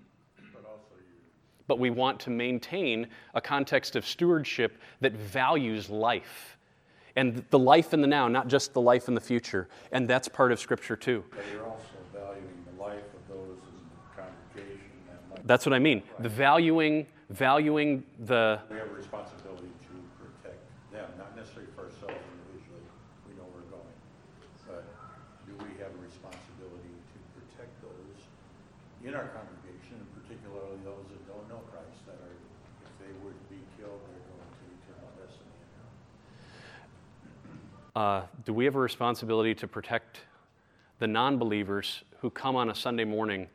[1.68, 6.58] But we want to maintain a context of stewardship that values life
[7.16, 9.68] and the life in the now, not just the life in the future.
[9.92, 11.24] And that's part of Scripture too.
[11.32, 11.82] But you're also
[12.14, 14.82] valuing the life of those in the congregation
[15.32, 15.40] life.
[15.46, 16.04] That's what I mean.
[16.20, 20.62] The valuing, valuing the We have a responsibility to protect
[20.92, 22.86] them, not necessarily for ourselves individually,
[23.26, 23.98] we know we're going.
[24.70, 24.86] But
[25.50, 28.20] do we have a responsibility to protect those
[29.02, 32.38] in our congregation, and particularly those that don't know Christ, that are,
[32.86, 35.56] if they would be killed, they're going to eternal destiny
[37.96, 40.20] uh, do we have a responsibility to protect
[41.00, 43.48] the non believers who come on a Sunday morning?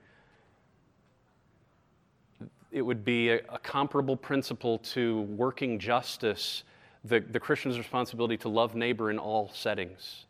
[2.72, 6.62] It would be a, a comparable principle to working justice,
[7.04, 10.26] the, the Christian's responsibility to love neighbor in all settings.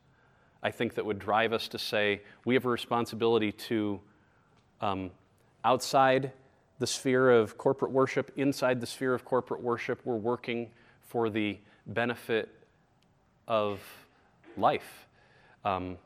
[0.62, 4.00] I think that would drive us to say we have a responsibility to,
[4.80, 5.10] um,
[5.64, 6.32] outside
[6.78, 10.70] the sphere of corporate worship, inside the sphere of corporate worship, we're working
[11.02, 12.48] for the benefit
[13.46, 13.80] of
[14.56, 15.06] life.
[15.64, 15.98] Um,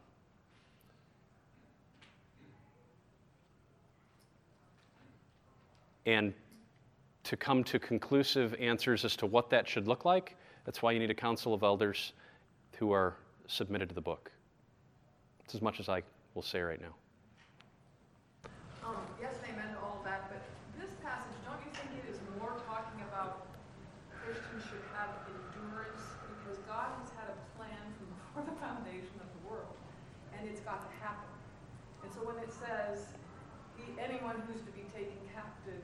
[6.07, 6.33] and
[7.25, 10.99] to come to conclusive answers as to what that should look like, that's why you
[10.99, 12.13] need a council of elders
[12.79, 14.31] who are submitted to the book.
[15.45, 16.03] It's as much as I
[16.35, 16.95] will say right now.
[18.85, 20.43] Um, yes, and amen to all of that, but
[20.77, 23.47] this passage, don't you think it is more talking about
[24.13, 26.05] Christians should have endurance?
[26.37, 29.77] Because God has had a plan from before the foundation of the world,
[30.37, 31.33] and it's got to happen.
[32.05, 33.09] And so when it says,
[33.81, 35.81] he, anyone who's to be taken captive,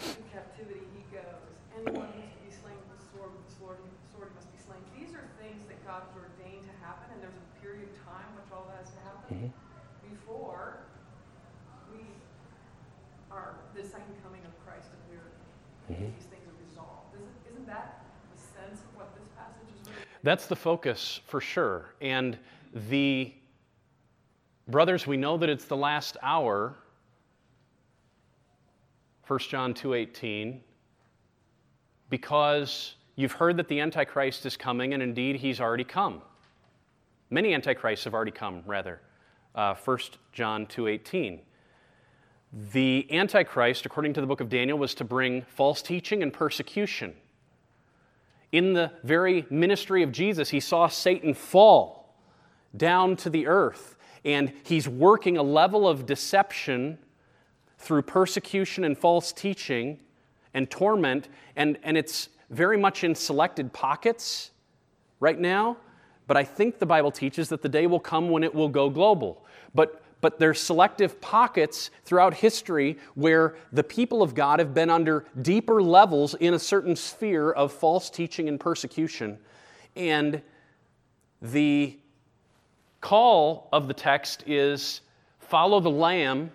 [0.00, 3.78] to captivity he goes, anyone who's to be slain with the sword, with the sword,
[4.12, 4.82] sword must be slain.
[4.92, 8.28] These are things that God has ordained to happen, and there's a period of time
[8.36, 9.52] which all that has to happen
[10.04, 10.84] before
[11.90, 12.06] we
[13.30, 15.34] are the second coming of Christ appearing.
[15.90, 17.18] These things are resolved.
[17.18, 20.13] Isn't, isn't that the sense of what this passage is really?
[20.24, 21.94] That's the focus for sure.
[22.00, 22.38] And
[22.88, 23.30] the
[24.66, 26.76] brothers, we know that it's the last hour.
[29.26, 30.62] 1 John 2:18
[32.08, 36.22] because you've heard that the antichrist is coming and indeed he's already come.
[37.28, 39.02] Many antichrists have already come rather.
[39.54, 41.42] Uh, 1 John 2:18.
[42.72, 47.14] The antichrist according to the book of Daniel was to bring false teaching and persecution
[48.54, 52.14] in the very ministry of Jesus, he saw Satan fall
[52.76, 53.96] down to the earth.
[54.24, 56.98] And he's working a level of deception
[57.78, 59.98] through persecution and false teaching
[60.54, 61.28] and torment.
[61.56, 64.52] And, and it's very much in selected pockets
[65.18, 65.76] right now.
[66.28, 68.88] But I think the Bible teaches that the day will come when it will go
[68.88, 69.44] global.
[69.74, 75.26] But but there's selective pockets throughout history where the people of God have been under
[75.42, 79.36] deeper levels in a certain sphere of false teaching and persecution.
[79.96, 80.40] And
[81.42, 81.98] the
[83.02, 85.02] call of the text is
[85.40, 86.50] follow the Lamb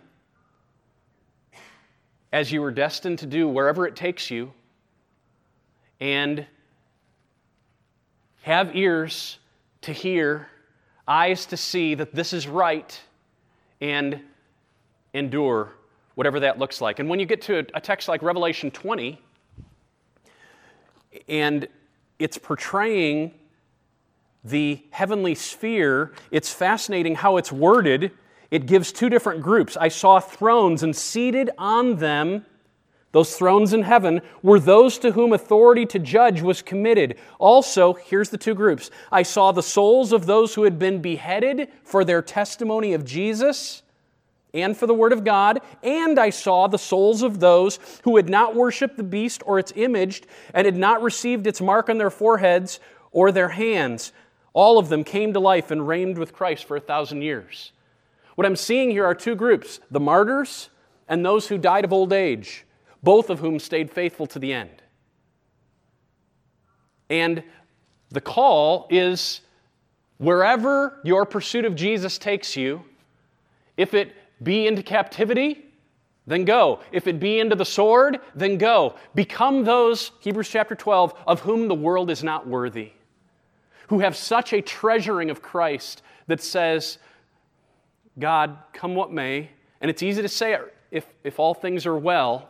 [2.33, 4.51] as you were destined to do wherever it takes you,
[5.99, 6.43] and
[8.41, 9.37] have ears
[9.81, 10.47] to hear,
[11.07, 12.99] eyes to see that this is right
[13.81, 14.21] and
[15.13, 15.73] endure,
[16.15, 16.99] whatever that looks like.
[16.99, 19.21] And when you get to a, text like Revelation 20,
[21.27, 21.67] and
[22.19, 23.33] it's portraying
[24.43, 26.13] the heavenly sphere.
[26.31, 28.11] It's fascinating how it's worded.
[28.51, 29.77] It gives two different groups.
[29.77, 32.45] I saw thrones, and seated on them,
[33.11, 37.17] those thrones in heaven, were those to whom authority to judge was committed.
[37.39, 41.69] Also, here's the two groups I saw the souls of those who had been beheaded
[41.83, 43.81] for their testimony of Jesus
[44.53, 48.29] and for the Word of God, and I saw the souls of those who had
[48.29, 52.09] not worshiped the beast or its image and had not received its mark on their
[52.09, 52.79] foreheads
[53.11, 54.11] or their hands.
[54.53, 57.71] All of them came to life and reigned with Christ for a thousand years.
[58.35, 60.69] What I'm seeing here are two groups the martyrs
[61.07, 62.65] and those who died of old age,
[63.03, 64.81] both of whom stayed faithful to the end.
[67.09, 67.43] And
[68.09, 69.41] the call is
[70.17, 72.83] wherever your pursuit of Jesus takes you,
[73.77, 75.65] if it be into captivity,
[76.27, 76.79] then go.
[76.91, 78.95] If it be into the sword, then go.
[79.15, 82.91] Become those, Hebrews chapter 12, of whom the world is not worthy,
[83.87, 86.99] who have such a treasuring of Christ that says,
[88.19, 89.49] God, come what may,
[89.81, 90.57] and it's easy to say
[90.91, 92.49] if, if all things are well,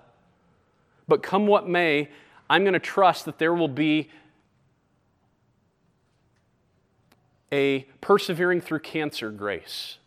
[1.10, 2.10] but come what may,
[2.50, 4.10] I'm going to trust that there will be
[7.52, 9.98] a persevering through cancer grace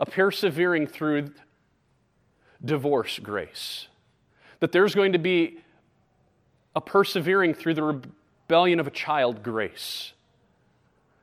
[0.00, 1.30] a persevering through
[2.64, 3.88] divorce grace.
[4.60, 5.60] That there's going to be
[6.74, 10.12] a persevering through the rebellion of a child grace.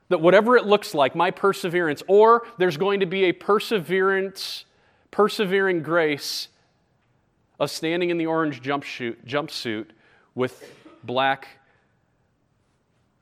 [0.09, 4.65] That whatever it looks like, my perseverance, or there's going to be a perseverance,
[5.09, 6.49] persevering grace
[7.61, 9.85] of standing in the orange jumpsuit, jumpsuit
[10.33, 11.47] with black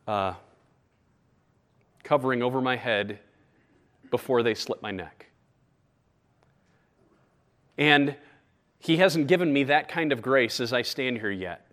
[0.08, 0.34] uh,
[2.04, 3.20] covering over my head
[4.10, 5.26] before they slit my neck.
[7.78, 8.16] And
[8.80, 11.70] He hasn't given me that kind of grace as I stand here yet.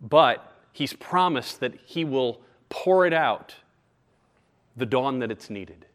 [0.00, 3.56] But He's promised that He will pour it out
[4.76, 5.86] the dawn that it's needed.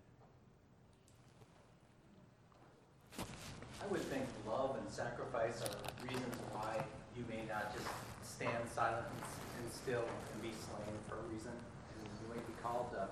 [3.18, 6.84] I would think love and sacrifice are reasons why
[7.18, 7.88] you may not just
[8.24, 9.06] stand silent
[9.58, 11.52] and still and be slain for a reason.
[11.52, 13.08] And you might be called to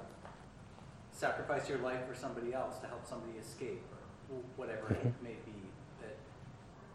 [1.18, 3.82] sacrifice your life for somebody else to help somebody escape
[4.30, 5.58] or whatever it may be
[6.02, 6.16] That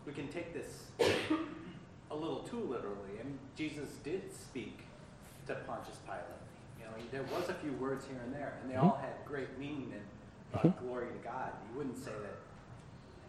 [0.06, 0.84] we can take this
[2.10, 3.18] a little too literally.
[3.20, 4.80] I mean, Jesus did speak
[5.46, 6.22] to Pontius Pilate.
[6.78, 8.86] You know, there was a few words here and there, and they mm-hmm.
[8.86, 10.04] all had great meaning and
[10.54, 10.86] uh, mm-hmm.
[10.86, 11.50] glory to God.
[11.68, 12.36] You wouldn't say that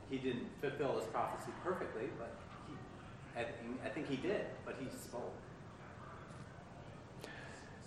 [0.09, 2.35] he didn't fulfill his prophecy perfectly, but
[2.67, 2.75] he,
[3.39, 4.45] I, think, I think he did.
[4.65, 5.33] But he spoke.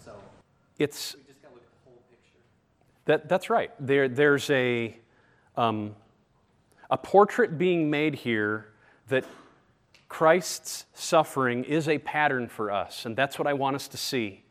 [0.02, 0.12] So
[0.78, 2.42] it's we just got to look at the whole picture.
[3.06, 3.70] That that's right.
[3.80, 4.96] There there's a
[5.56, 5.96] um,
[6.90, 8.68] a portrait being made here
[9.08, 9.24] that
[10.08, 14.44] Christ's suffering is a pattern for us, and that's what I want us to see.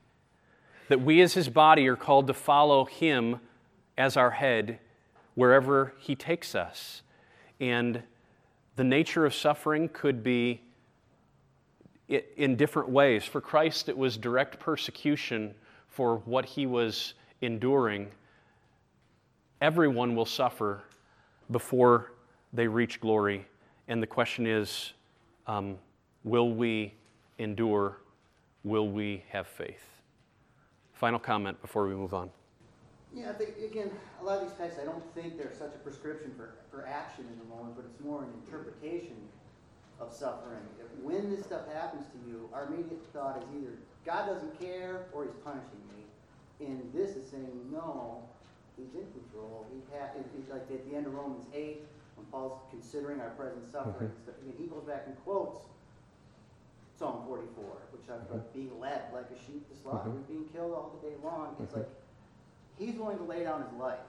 [0.89, 3.39] That we as his body are called to follow him
[3.97, 4.79] as our head
[5.35, 7.01] wherever he takes us.
[7.59, 8.03] And
[8.75, 10.61] the nature of suffering could be
[12.07, 13.23] in different ways.
[13.23, 15.55] For Christ, it was direct persecution
[15.87, 18.11] for what he was enduring.
[19.61, 20.83] Everyone will suffer
[21.49, 22.13] before
[22.53, 23.45] they reach glory
[23.87, 24.93] and the question is
[25.47, 25.77] um,
[26.23, 26.93] will we
[27.37, 27.97] endure?
[28.63, 29.83] Will we have faith?
[30.93, 32.29] Final comment before we move on.
[33.13, 33.91] Yeah, I think, again,
[34.21, 37.25] a lot of these texts, I don't think they're such a prescription for, for action
[37.31, 39.15] in the moment, but it's more an interpretation
[40.01, 40.63] of suffering.
[40.79, 43.73] If, when this stuff happens to you, our immediate thought is either
[44.05, 46.67] God doesn't care or he's punishing me.
[46.67, 48.23] And this is saying, no,
[48.77, 49.65] he's in control.
[49.71, 51.81] He ha- it's like at the end of Romans 8,
[52.15, 54.49] when Paul's considering our present suffering, mm-hmm.
[54.49, 55.67] and he goes back and quotes
[56.97, 58.59] Psalm 44, which talks about mm-hmm.
[58.59, 60.31] being led like a sheep to slaughter, mm-hmm.
[60.31, 61.55] being killed all the day long.
[61.59, 61.83] It's mm-hmm.
[61.83, 61.91] like
[62.79, 63.99] he's willing to lay down his life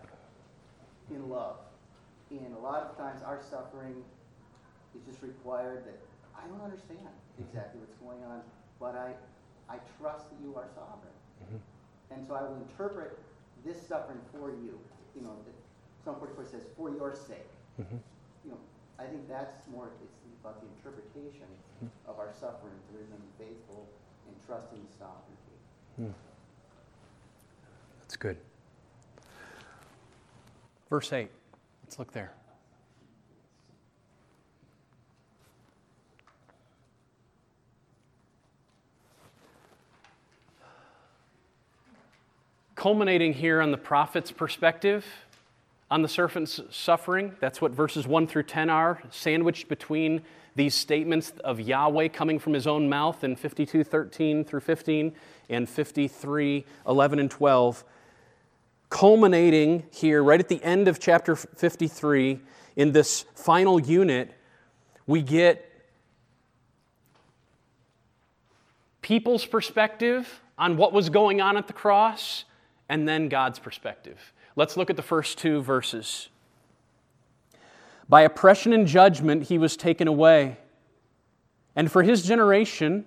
[1.10, 1.56] in love.
[2.30, 4.02] And a lot of times our suffering
[4.94, 5.98] is just required that
[6.34, 7.46] I don't understand mm-hmm.
[7.46, 8.42] exactly what's going on,
[8.78, 9.14] but I,
[9.72, 11.18] I trust that you are sovereign.
[11.42, 12.14] Mm-hmm.
[12.14, 13.18] And so I will interpret
[13.66, 14.78] this suffering for you.
[15.14, 15.34] You know,
[16.04, 17.50] Psalm 44 says, for your sake.
[17.80, 17.96] Mm-hmm.
[18.44, 18.58] You know,
[18.98, 21.50] I think that's more, it's about the interpretation
[21.82, 22.10] mm-hmm.
[22.10, 23.88] of our suffering to remain faithful
[24.28, 25.56] and trusting the sovereignty.
[26.00, 26.14] Mm.
[28.00, 28.36] That's good.
[30.88, 31.28] Verse 8.
[31.82, 32.32] Let's look there.
[42.76, 45.06] Culminating here on the prophet's perspective,
[45.90, 47.34] on the servant's suffering.
[47.40, 50.20] That's what verses 1 through 10 are, sandwiched between
[50.56, 55.14] these statements of Yahweh coming from his own mouth in 52 13 through 15
[55.48, 57.84] and 53 11 and 12.
[58.90, 62.40] Culminating here, right at the end of chapter 53,
[62.76, 64.32] in this final unit,
[65.06, 65.70] we get
[69.00, 72.44] people's perspective on what was going on at the cross
[72.88, 74.32] and then God's perspective.
[74.54, 76.28] Let's look at the first two verses.
[78.08, 80.58] By oppression and judgment he was taken away.
[81.74, 83.04] And for his generation,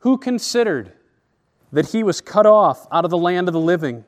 [0.00, 0.92] who considered
[1.72, 4.04] that he was cut off out of the land of the living,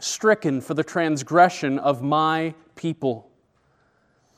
[0.00, 3.30] stricken for the transgression of my people?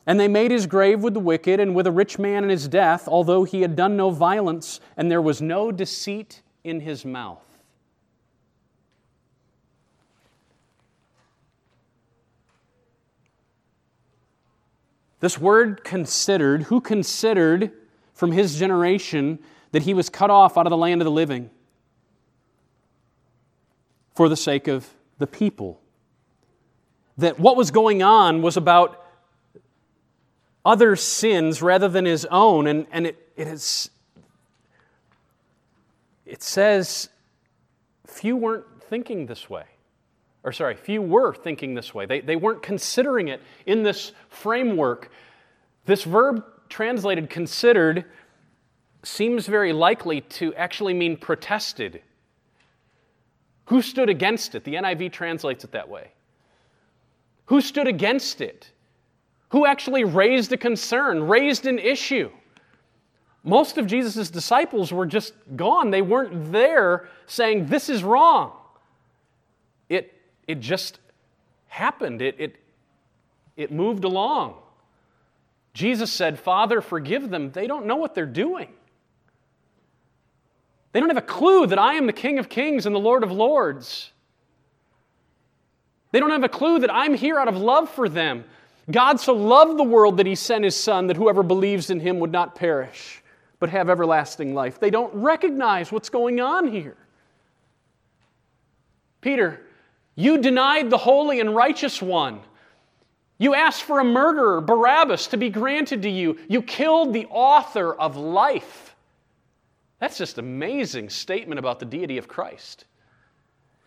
[0.07, 2.67] And they made his grave with the wicked and with a rich man in his
[2.67, 7.47] death, although he had done no violence, and there was no deceit in his mouth.
[15.23, 17.71] This word considered, who considered
[18.13, 19.39] from his generation
[19.71, 21.49] that he was cut off out of the land of the living
[24.17, 25.81] for the sake of the people?
[27.19, 29.01] That what was going on was about
[30.65, 33.91] other sins rather than his own, and, and it, it is
[36.27, 37.11] it says
[38.09, 39.67] few weren't thinking this way
[40.45, 42.07] or sorry, few were thinking this way.
[42.07, 45.11] They, they weren't considering it in this framework.
[45.87, 48.05] This verb translated considered
[49.05, 52.03] seems very likely to actually mean protested.
[53.67, 54.65] Who stood against it?
[54.65, 56.13] The NIV translates it that way.
[57.47, 58.71] Who stood against it?
[59.51, 62.31] Who actually raised a concern, raised an issue?
[63.45, 65.91] Most of Jesus' disciples were just gone.
[65.91, 68.53] They weren't there saying, This is wrong.
[70.47, 70.99] It just
[71.69, 72.23] happened.
[72.23, 72.57] It, it,
[73.57, 74.55] it moved along.
[75.75, 77.51] Jesus said, Father, forgive them.
[77.51, 78.69] They don't know what they're doing.
[80.93, 83.23] They don't have a clue that I am the King of Kings and the Lord
[83.23, 84.13] of Lords.
[86.11, 88.45] They don't have a clue that I'm here out of love for them.
[88.91, 92.19] God so loved the world that he sent his Son that whoever believes in him
[92.19, 93.23] would not perish,
[93.59, 94.79] but have everlasting life.
[94.79, 96.97] They don't recognize what's going on here.
[99.23, 99.61] Peter,
[100.15, 102.41] you denied the holy and righteous one.
[103.39, 106.39] You asked for a murderer, Barabbas, to be granted to you.
[106.49, 108.95] You killed the author of life.
[109.99, 112.85] That's just amazing statement about the deity of Christ.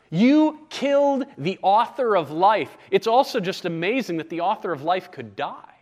[0.09, 2.77] You killed the author of life.
[2.91, 5.73] It's also just amazing that the author of life could die.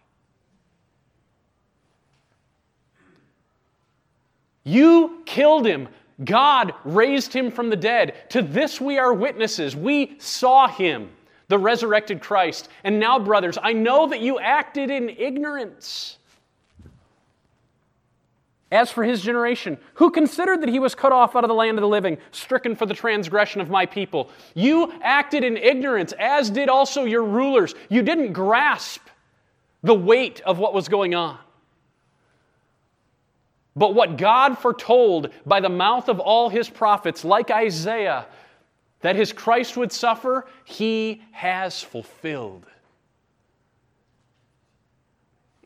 [4.64, 5.88] You killed him
[6.24, 8.30] God raised him from the dead.
[8.30, 9.76] To this we are witnesses.
[9.76, 11.10] We saw him,
[11.48, 12.70] the resurrected Christ.
[12.84, 16.18] And now, brothers, I know that you acted in ignorance.
[18.72, 21.78] As for his generation, who considered that he was cut off out of the land
[21.78, 24.32] of the living, stricken for the transgression of my people?
[24.56, 27.76] You acted in ignorance, as did also your rulers.
[27.90, 29.02] You didn't grasp
[29.84, 31.38] the weight of what was going on.
[33.76, 38.28] But what God foretold by the mouth of all his prophets, like Isaiah,
[39.02, 42.66] that his Christ would suffer, he has fulfilled.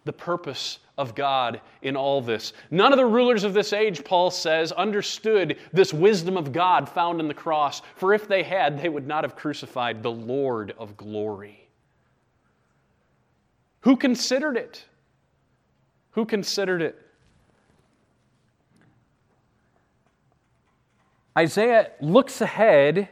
[0.05, 2.53] The purpose of God in all this.
[2.71, 7.19] None of the rulers of this age, Paul says, understood this wisdom of God found
[7.19, 10.97] in the cross, for if they had, they would not have crucified the Lord of
[10.97, 11.67] glory.
[13.81, 14.83] Who considered it?
[16.11, 16.99] Who considered it?
[21.37, 23.09] Isaiah looks ahead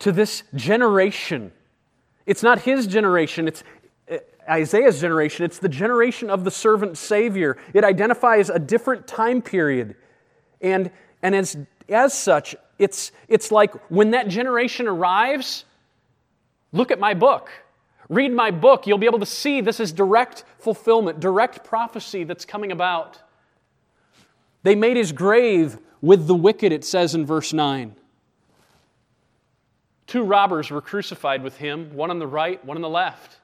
[0.00, 1.52] to this generation.
[2.26, 3.62] It's not his generation, it's
[4.10, 4.16] uh,
[4.48, 5.44] Isaiah's generation.
[5.44, 7.56] It's the generation of the servant Savior.
[7.72, 9.94] It identifies a different time period.
[10.60, 10.90] And,
[11.22, 11.56] and as,
[11.88, 15.64] as such, it's, it's like when that generation arrives,
[16.72, 17.50] look at my book.
[18.08, 18.88] Read my book.
[18.88, 23.20] You'll be able to see this is direct fulfillment, direct prophecy that's coming about.
[24.64, 27.94] They made his grave with the wicked, it says in verse 9.
[30.06, 33.38] Two robbers were crucified with him, one on the right, one on the left.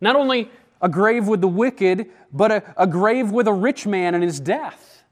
[0.00, 4.14] Not only a grave with the wicked, but a, a grave with a rich man
[4.14, 5.02] in his death.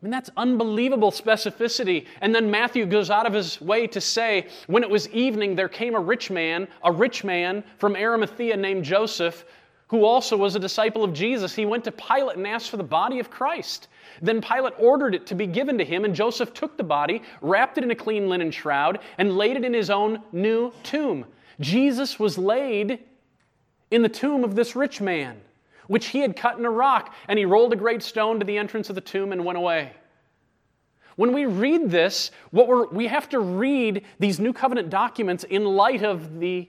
[0.00, 2.06] I mean, that's unbelievable specificity.
[2.20, 5.68] And then Matthew goes out of his way to say, when it was evening, there
[5.68, 9.46] came a rich man, a rich man from Arimathea named Joseph,
[9.94, 12.82] who also was a disciple of Jesus, he went to Pilate and asked for the
[12.82, 13.86] body of Christ.
[14.20, 17.78] Then Pilate ordered it to be given to him, and Joseph took the body, wrapped
[17.78, 21.24] it in a clean linen shroud, and laid it in his own new tomb.
[21.60, 22.98] Jesus was laid
[23.92, 25.40] in the tomb of this rich man,
[25.86, 28.58] which he had cut in a rock, and he rolled a great stone to the
[28.58, 29.92] entrance of the tomb and went away.
[31.14, 36.02] When we read this, what we have to read these New Covenant documents in light
[36.02, 36.68] of the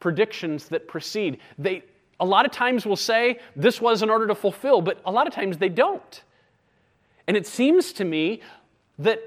[0.00, 1.38] predictions that precede.
[1.56, 1.84] They,
[2.20, 5.26] a lot of times we'll say this was in order to fulfill, but a lot
[5.26, 6.22] of times they don't.
[7.26, 8.42] And it seems to me
[8.98, 9.20] that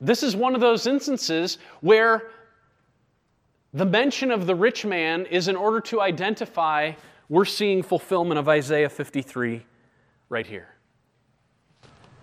[0.00, 2.30] this is one of those instances where
[3.74, 6.92] the mention of the rich man is in order to identify
[7.28, 9.66] we're seeing fulfillment of Isaiah 53
[10.30, 10.68] right here.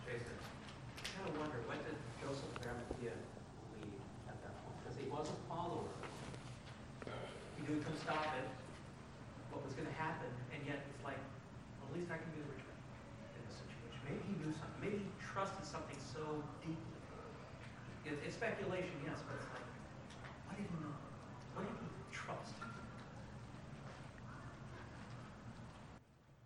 [0.01, 0.33] Jason,
[0.97, 3.13] I kind of wonder, when did Joseph of Arimathea
[3.77, 4.81] leave at that point?
[4.81, 5.85] Because he was a follower.
[7.05, 8.49] He knew he couldn't stop it,
[9.53, 11.21] what was going to happen, and yet it's like,
[11.77, 12.81] well, at least I can be the rich man
[13.37, 14.01] in this situation.
[14.09, 14.81] Maybe he knew something.
[14.81, 16.97] Maybe he trusted something so deeply.
[18.09, 19.69] It, it's speculation, yes, but it's like,
[20.49, 20.97] what did he know?
[21.53, 22.57] What did he trust?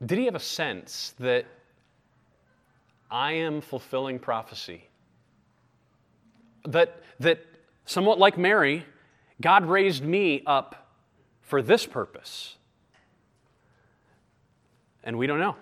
[0.09, 1.45] Did he have a sense that
[3.11, 4.87] I am fulfilling prophecy?
[6.65, 7.45] That, that
[7.85, 8.83] somewhat like Mary,
[9.39, 10.87] God raised me up
[11.43, 12.55] for this purpose.
[15.03, 15.55] And we don't know.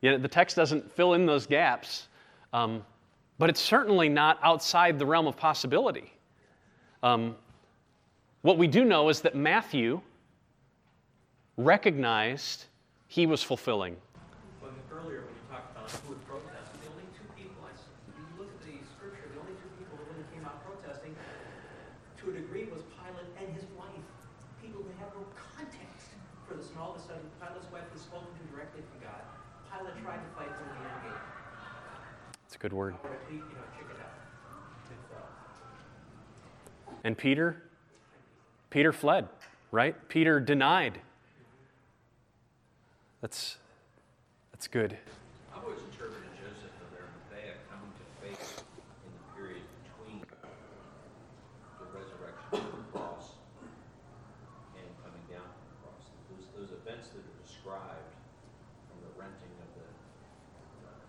[0.00, 2.08] Yet the text doesn't fill in those gaps,
[2.54, 2.82] um,
[3.38, 6.10] but it's certainly not outside the realm of possibility.
[7.02, 7.36] Um,
[8.40, 10.00] what we do know is that Matthew
[11.58, 12.64] recognized
[13.14, 13.94] he was fulfilling.
[14.90, 18.14] Earlier, when you talked about who would protest, the only two people, I s- if
[18.18, 22.22] you look at the scripture, the only two people that really came out protesting, to
[22.30, 24.02] a degree, was Pilate and his wife.
[24.62, 24.82] People
[25.14, 26.10] no context
[26.48, 29.22] for this, and all of a sudden, Pilate's wife was spoken to directly from God.
[29.70, 31.22] Pilate tried to fight from the end game,
[32.46, 32.94] It's a good word.
[33.02, 33.44] or you know,
[33.78, 34.10] chicken out.
[34.90, 35.22] It fell.
[36.90, 37.62] Uh, and Peter?
[38.70, 39.28] Peter fled,
[39.70, 39.94] right?
[40.08, 40.98] Peter denied.
[43.24, 43.56] That's,
[44.52, 45.00] that's good.
[45.48, 48.60] I've always interpreted Joseph of Arimathea coming to faith
[49.00, 53.40] in the period between the resurrection from the cross
[54.76, 56.04] and coming down from the cross.
[56.36, 58.12] Those, those events that are described
[58.92, 59.88] from the renting of the
[60.84, 61.00] uh,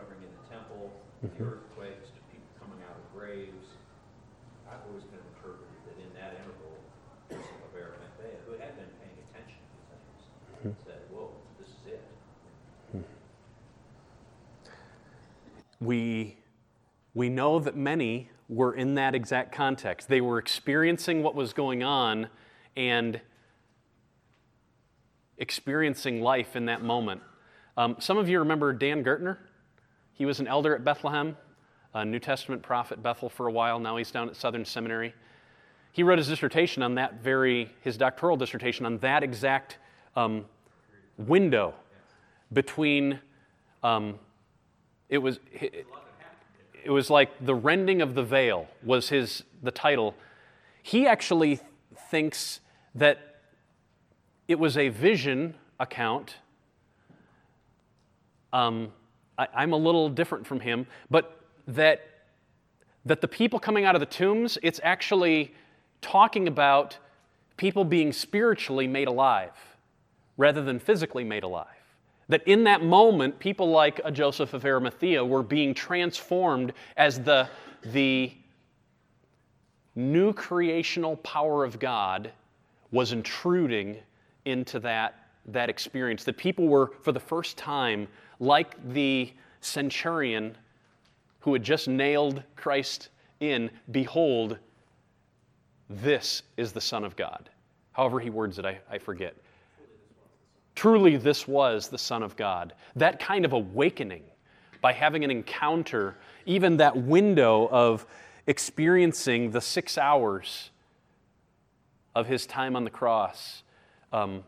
[0.00, 3.68] covering in the temple, the earthquakes, to people coming out of graves.
[4.64, 6.72] I've always been interpreted that in that interval,
[7.28, 10.24] Joseph of Arimathea, who had been paying attention to things,
[10.84, 12.04] said, "Whoa, this is it."
[15.80, 16.36] We,
[17.14, 20.08] we know that many were in that exact context.
[20.08, 22.28] They were experiencing what was going on
[22.76, 23.20] and
[25.38, 27.22] experiencing life in that moment.
[27.76, 29.38] Um, some of you remember Dan Gurtner.
[30.12, 31.36] He was an elder at Bethlehem,
[31.94, 33.78] a New Testament prophet, Bethel for a while.
[33.78, 35.14] Now he's down at Southern Seminary.
[35.92, 39.78] He wrote his dissertation on that very, his doctoral dissertation on that exact
[40.14, 40.44] um,
[41.16, 41.74] window
[42.52, 43.18] between
[43.82, 44.18] um,
[45.10, 45.40] it was
[46.82, 50.14] it was like the rending of the veil was his the title.
[50.82, 51.60] He actually
[52.10, 52.60] thinks
[52.94, 53.40] that
[54.48, 56.36] it was a vision account.
[58.52, 58.92] Um,
[59.40, 62.02] I, i'm a little different from him but that
[63.06, 65.54] that the people coming out of the tombs it's actually
[66.02, 66.98] talking about
[67.56, 69.56] people being spiritually made alive
[70.36, 71.79] rather than physically made alive
[72.30, 77.48] that in that moment, people like a Joseph of Arimathea were being transformed as the,
[77.84, 78.32] the
[79.96, 82.32] new creational power of God
[82.92, 83.96] was intruding
[84.44, 86.22] into that, that experience.
[86.24, 88.06] That people were, for the first time,
[88.38, 90.56] like the centurion
[91.40, 93.08] who had just nailed Christ
[93.40, 94.58] in, behold,
[95.88, 97.50] this is the Son of God.
[97.92, 99.34] However, he words it, I, I forget.
[100.74, 102.72] Truly, this was the Son of God.
[102.96, 104.22] That kind of awakening
[104.80, 106.16] by having an encounter,
[106.46, 108.06] even that window of
[108.46, 110.70] experiencing the six hours
[112.14, 113.62] of his time on the cross,
[114.12, 114.42] um,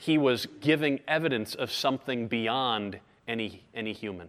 [0.00, 2.98] he was giving evidence of something beyond
[3.28, 4.28] any, any human.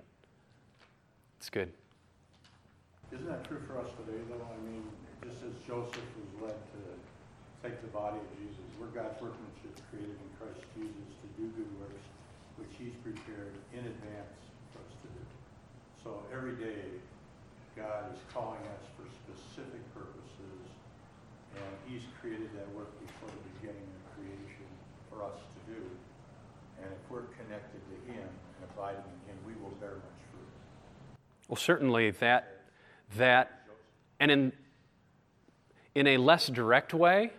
[1.37, 1.71] It's good.
[3.11, 4.43] Isn't that true for us today, though?
[4.43, 4.83] I mean,
[5.23, 6.81] just as Joseph was led to
[7.63, 11.71] take the body of Jesus, we're God's workmanship created in Christ Jesus to do good
[11.79, 12.05] works,
[12.57, 14.39] which He's prepared in advance
[14.71, 15.23] for us to do.
[16.03, 16.95] So every day,
[17.75, 20.63] God is calling us for specific purposes,
[21.55, 24.67] and He's created that work before the beginning of creation
[25.11, 25.81] for us to do.
[26.81, 30.49] And if we're connected to Him and abiding in Him, we will bear much fruit.
[31.47, 32.63] Well, certainly that,
[33.17, 33.67] that,
[34.19, 34.51] and in,
[35.93, 37.31] in a less direct way,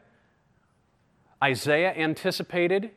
[1.43, 2.91] Isaiah anticipated,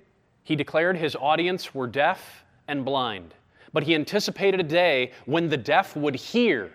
[0.49, 3.35] he declared his audience were deaf and blind.
[3.71, 6.71] But he anticipated a day when the deaf would hear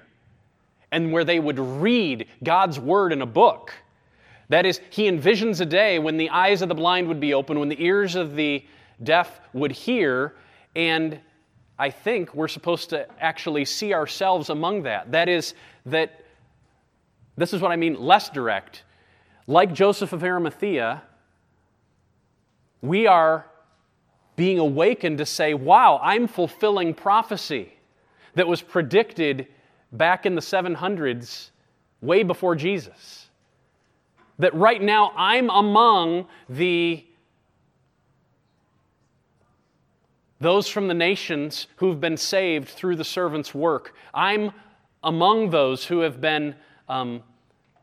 [0.92, 3.74] and where they would read God's word in a book.
[4.48, 7.58] That is, he envisions a day when the eyes of the blind would be open,
[7.58, 8.64] when the ears of the
[9.02, 10.36] deaf would hear,
[10.76, 11.18] and
[11.76, 15.10] I think we're supposed to actually see ourselves among that.
[15.10, 15.54] That is,
[15.86, 16.24] that
[17.36, 18.84] this is what I mean less direct.
[19.48, 21.02] Like Joseph of Arimathea,
[22.80, 23.46] we are
[24.37, 27.74] being awakened to say, wow, I'm fulfilling prophecy
[28.35, 29.47] that was predicted
[29.93, 31.51] back in the 700s,
[32.01, 33.28] way before Jesus.
[34.39, 37.05] That right now I'm among the
[40.41, 43.95] those from the nations who've been saved through the servant's work.
[44.12, 44.53] I'm
[45.03, 46.55] among those who have been
[46.87, 47.22] um,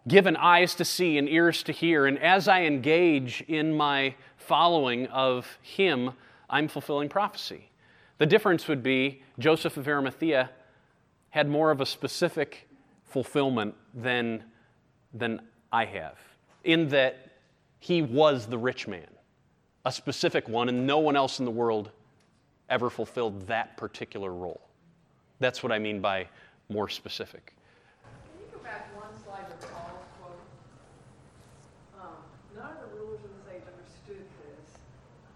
[0.08, 2.06] given eyes to see and ears to hear.
[2.06, 6.12] And as I engage in my following of Him,
[6.52, 7.72] I'm fulfilling prophecy.
[8.20, 10.52] The difference would be Joseph of Arimathea
[11.32, 12.68] had more of a specific
[13.06, 14.44] fulfillment than,
[15.14, 15.42] than
[15.72, 16.18] I have,
[16.64, 17.30] in that
[17.80, 19.08] he was the rich man,
[19.86, 21.90] a specific one, and no one else in the world
[22.70, 24.62] ever fulfilled that particular role.
[25.40, 26.28] That's what I mean by
[26.70, 27.56] more specific.
[28.04, 30.40] Can you go back one slide to Paul's quote?
[31.98, 32.16] Um,
[32.56, 34.78] none of the rulers of this age understood this,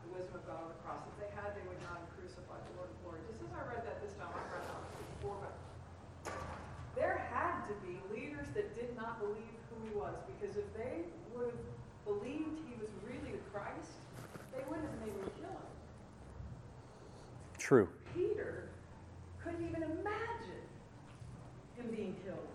[0.06, 1.02] the wisdom of God on the cross.
[1.12, 3.20] If they had, they would not have crucified the Lord of glory.
[3.28, 5.56] Just as I read that this time, I've read it before, but
[6.96, 11.04] there had to be leaders that did not believe who he was, because if they
[11.36, 11.68] would have
[12.08, 14.00] believed he was really the Christ,
[14.56, 15.68] they wouldn't have been able to kill him.
[17.66, 17.90] True.
[18.14, 18.70] Peter
[19.42, 20.62] couldn't even imagine
[21.74, 22.46] him being killed.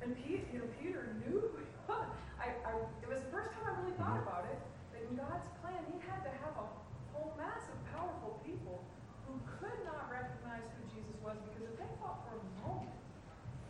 [0.00, 2.06] And Peter, you know, Peter knew who he was.
[2.38, 4.30] I, I, it was the first time I really thought mm-hmm.
[4.30, 4.62] about it,
[4.94, 6.70] that in God's plan, he had to have a
[7.10, 8.78] whole mass of powerful people
[9.26, 12.94] who could not recognize who Jesus was, because if they thought for a moment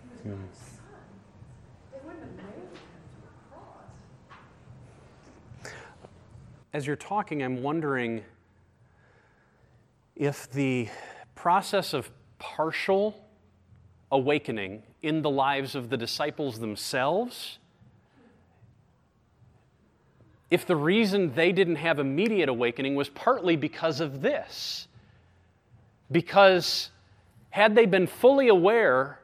[0.05, 1.01] he was God's son,
[1.97, 3.89] they wouldn't have nailed him to the cross.
[6.77, 8.21] As you're talking, I'm wondering
[10.19, 10.89] if the
[11.37, 13.25] process of partial
[14.11, 17.59] awakening in the lives of the disciples themselves,
[20.51, 24.89] if the reason they didn't have immediate awakening was partly because of this.
[26.11, 26.91] Because
[27.51, 29.21] had they been fully aware,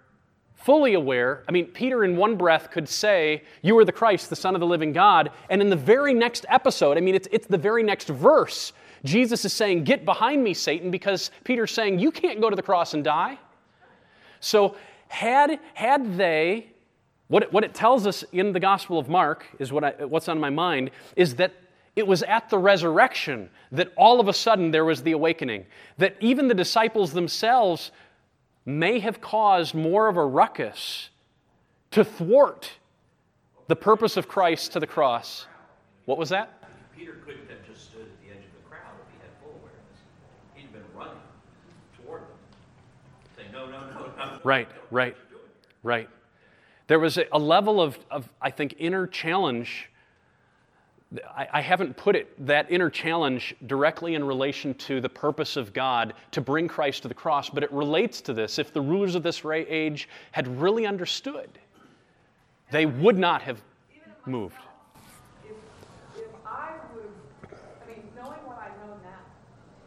[0.55, 4.37] fully aware, I mean, Peter in one breath could say, You are the Christ, the
[4.37, 5.31] Son of the living God.
[5.49, 8.75] And in the very next episode, I mean, it's, it's the very next verse,
[9.05, 12.63] Jesus is saying, Get behind me, Satan, because Peter's saying, You can't go to the
[12.63, 13.39] cross and die.
[14.41, 14.77] So,
[15.09, 16.69] had, had they,
[17.29, 20.29] what it, what it tells us in the Gospel of Mark, is what I, what's
[20.29, 21.53] on my mind, is that
[21.97, 25.67] it was at the resurrection that all of a sudden there was the awakening.
[25.99, 27.93] That even the disciples themselves
[28.67, 31.11] may have caused more of a ruckus
[31.93, 32.73] to thwart
[33.69, 35.47] the purpose of Christ to the cross.
[36.07, 36.65] What was that?
[36.97, 39.55] Peter couldn't have just stood at the edge of the crowd if he had full
[39.61, 39.99] awareness.
[40.55, 41.23] He'd been running
[41.97, 42.29] toward them,
[43.37, 44.04] saying, no, no, no, no.
[44.45, 45.17] Right, right,
[45.83, 46.09] right.
[46.87, 49.89] There was a, a level of, of, I think, inner challenge.
[51.37, 55.73] I, I haven't put it, that inner challenge, directly in relation to the purpose of
[55.73, 58.59] God to bring Christ to the cross, but it relates to this.
[58.59, 61.49] If the rulers of this age had really understood,
[62.71, 63.63] they would not have
[64.27, 64.57] moved.
[65.45, 65.53] if,
[66.17, 67.05] if I would
[67.49, 69.23] have, I mean, knowing what I know now,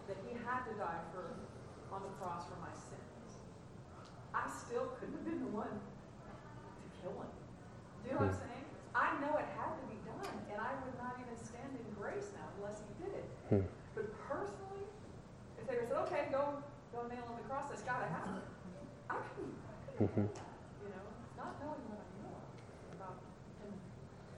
[0.08, 1.26] that he had to die for,
[1.94, 3.42] on the cross for my sins,
[4.34, 7.28] I still couldn't have been the one to kill him.
[8.04, 8.66] Do you know what I'm saying?
[8.98, 12.34] I know it had to be done, and I would not even stand in grace
[12.34, 13.28] now unless he did it.
[13.50, 13.66] Hmm.
[13.94, 14.86] But personally,
[15.62, 16.58] if they said, okay, go,
[16.94, 18.42] go nail on the cross, that's gotta happen.
[19.10, 20.28] I couldn't, I couldn't, you mm-hmm.
[20.90, 21.06] know,
[21.38, 22.38] not knowing what I know
[22.98, 23.22] about
[23.62, 23.72] him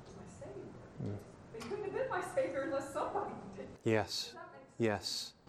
[0.03, 0.75] as my savior.
[0.99, 1.19] Hmm.
[1.55, 3.71] He couldn't have been my savior unless somebody did.
[3.88, 4.84] Yes, Does that make sense?
[4.84, 5.39] yes.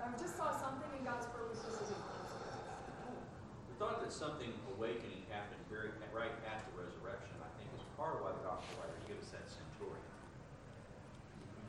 [0.00, 5.28] I just saw something in God's purpose just as a The thought that something awakening
[5.28, 9.04] happened very, right at the resurrection, I think is part of why the gospel writers
[9.04, 10.00] give us that centurion.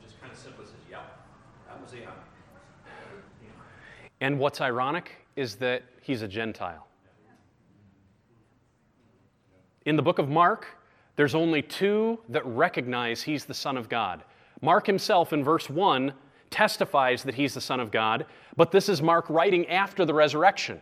[0.00, 1.04] just kind of simply says, yep,
[4.20, 6.86] And what's ironic is that he's a Gentile.
[9.84, 10.66] In the book of Mark,
[11.16, 14.22] there's only two that recognize he's the Son of God
[14.62, 16.14] Mark himself in verse 1
[16.48, 18.24] testifies that he's the Son of God,
[18.56, 20.80] but this is Mark writing after the resurrection.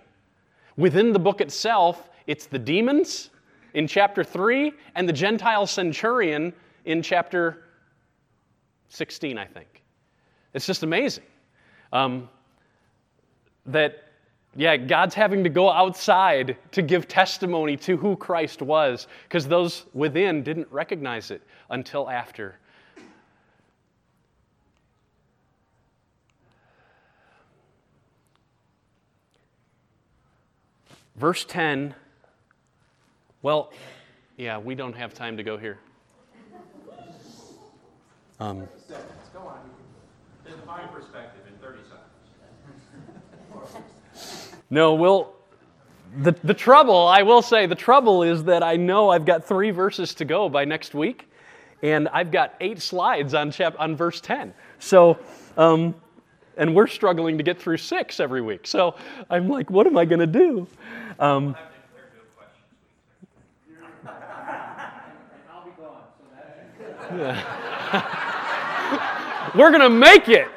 [0.76, 3.30] Within the book itself, it's the demons
[3.74, 6.52] in chapter 3 and the Gentile centurion
[6.84, 7.64] in chapter
[8.88, 9.79] 16, I think.
[10.54, 11.24] It's just amazing.
[11.92, 12.28] Um,
[13.66, 14.04] that,
[14.56, 19.86] yeah, God's having to go outside to give testimony to who Christ was because those
[19.94, 22.56] within didn't recognize it until after.
[31.16, 31.94] Verse 10,
[33.42, 33.72] well,
[34.38, 35.78] yeah, we don't have time to go here.
[38.40, 38.66] Um,
[40.70, 43.82] Divine perspective in 30 seconds.
[44.72, 45.34] No, we'll.
[46.18, 49.72] The, the trouble, I will say, the trouble is that I know I've got three
[49.72, 51.28] verses to go by next week,
[51.82, 54.54] and I've got eight slides on, chap, on verse 10.
[54.78, 55.18] So,
[55.56, 55.96] um,
[56.56, 58.64] and we're struggling to get through six every week.
[58.64, 58.94] So
[59.28, 60.68] I'm like, what am I going to do?
[61.18, 61.56] Um,
[69.54, 70.48] we're going to make it.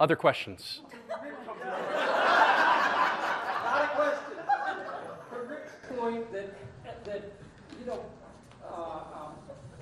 [0.00, 0.80] Other questions?
[1.08, 1.24] Not
[3.84, 4.38] a question.
[5.28, 6.54] From Rick's point that,
[7.04, 7.32] that,
[7.80, 8.04] you know,
[8.64, 9.32] uh, um,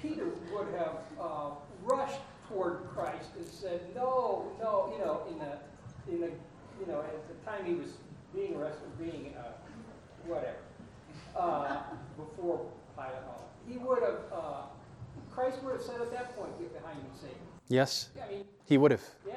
[0.01, 1.51] Peter would have, uh,
[1.83, 5.59] rushed toward Christ and said, no, no, you know, in the,
[6.11, 6.31] in the,
[6.81, 7.91] you know, at the time he was
[8.35, 9.53] being arrested, being, uh,
[10.27, 10.57] whatever,
[11.37, 11.83] uh,
[12.17, 12.64] before
[12.97, 13.71] Pilate, and all that.
[13.73, 14.62] he would have, uh,
[15.31, 17.37] Christ would have said at that point, get behind me, Satan.
[17.69, 19.03] Yes, I mean, he would have.
[19.27, 19.35] yeah,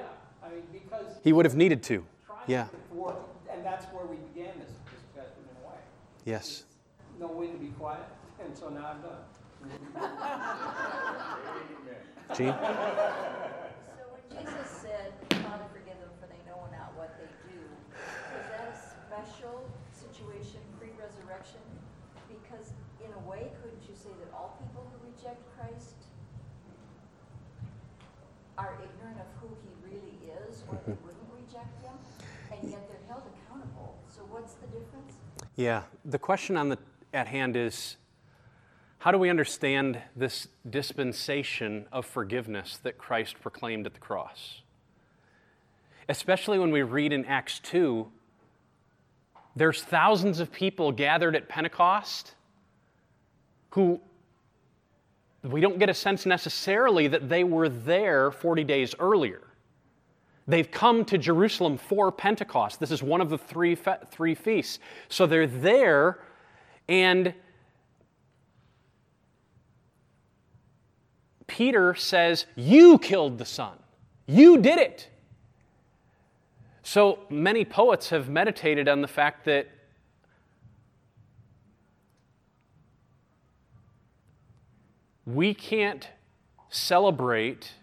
[0.50, 1.06] I mean, because.
[1.24, 2.06] He would have needed to.
[2.26, 2.68] trying Yeah.
[2.90, 3.16] before,
[3.52, 5.78] and that's where we began this discussion in a way.
[6.26, 6.64] Yes.
[7.20, 8.06] Know when to be quiet,
[8.44, 9.24] and so now I'm done.
[12.38, 12.54] Gene?
[12.54, 15.12] So when Jesus said,
[15.44, 20.62] Father, forgive them for they know not what they do, is that a special situation
[20.80, 21.60] pre-resurrection?
[22.30, 22.72] Because
[23.04, 26.00] in a way, couldn't you say that all people who reject Christ
[28.60, 30.18] are ignorant of who he really
[30.48, 31.06] is, or they mm-hmm.
[31.06, 31.98] wouldn't reject him,
[32.52, 33.96] and yet they're held accountable?
[34.08, 35.14] So what's the difference?
[35.56, 36.78] Yeah, the question on the,
[37.14, 37.98] at hand is
[39.00, 44.62] how do we understand this dispensation of forgiveness that Christ proclaimed at the cross?
[46.10, 48.08] Especially when we read in Acts 2,
[49.56, 52.36] there's thousands of people gathered at Pentecost
[53.72, 54.02] who
[55.44, 59.42] we don't get a sense necessarily that they were there 40 days earlier.
[60.50, 62.80] They've come to Jerusalem for Pentecost.
[62.80, 64.80] This is one of the three, fe- three feasts.
[65.08, 66.24] So they're there,
[66.88, 67.36] and
[71.46, 73.78] Peter says, You killed the Son.
[74.26, 75.10] You did it.
[76.82, 79.68] So many poets have meditated on the fact that
[85.28, 86.08] we can't
[86.72, 87.74] celebrate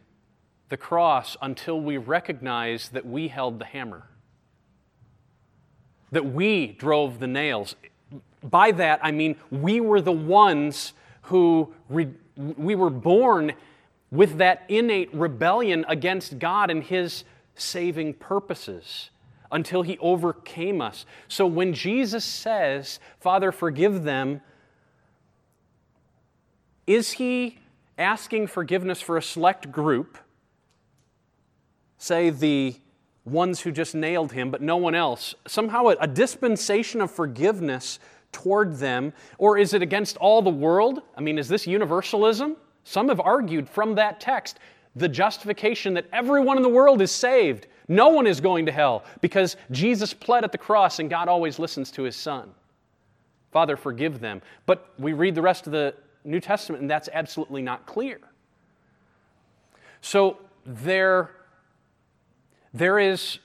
[0.69, 4.09] the cross until we recognize that we held the hammer,
[6.11, 7.77] that we drove the nails.
[8.43, 10.93] By that, I mean we were the ones
[11.23, 13.53] who re- we were born
[14.11, 19.11] with that innate rebellion against God and His saving purposes
[19.51, 21.07] until He overcame us.
[21.29, 24.41] So when Jesus says, Father, forgive them,
[26.87, 27.59] is He
[27.99, 30.19] asking forgiveness for a select group?
[32.07, 32.77] Say the
[33.25, 37.99] ones who just nailed him, but no one else, somehow a, dispensation of forgiveness
[38.33, 39.13] toward them?
[39.39, 41.03] Or is it against all the world?
[41.17, 42.57] I mean, is this universalism?
[42.85, 44.61] Some have argued from that text
[44.95, 47.67] the justification that everyone in the world is saved.
[47.89, 51.59] No one is going to hell because Jesus pled at the cross and God always
[51.59, 52.51] listens to his son.
[53.53, 54.41] Father, forgive them.
[54.65, 55.95] But we read the rest of the
[56.25, 58.21] New Testament and that's absolutely not clear.
[60.01, 61.31] So there
[62.77, 63.39] there is,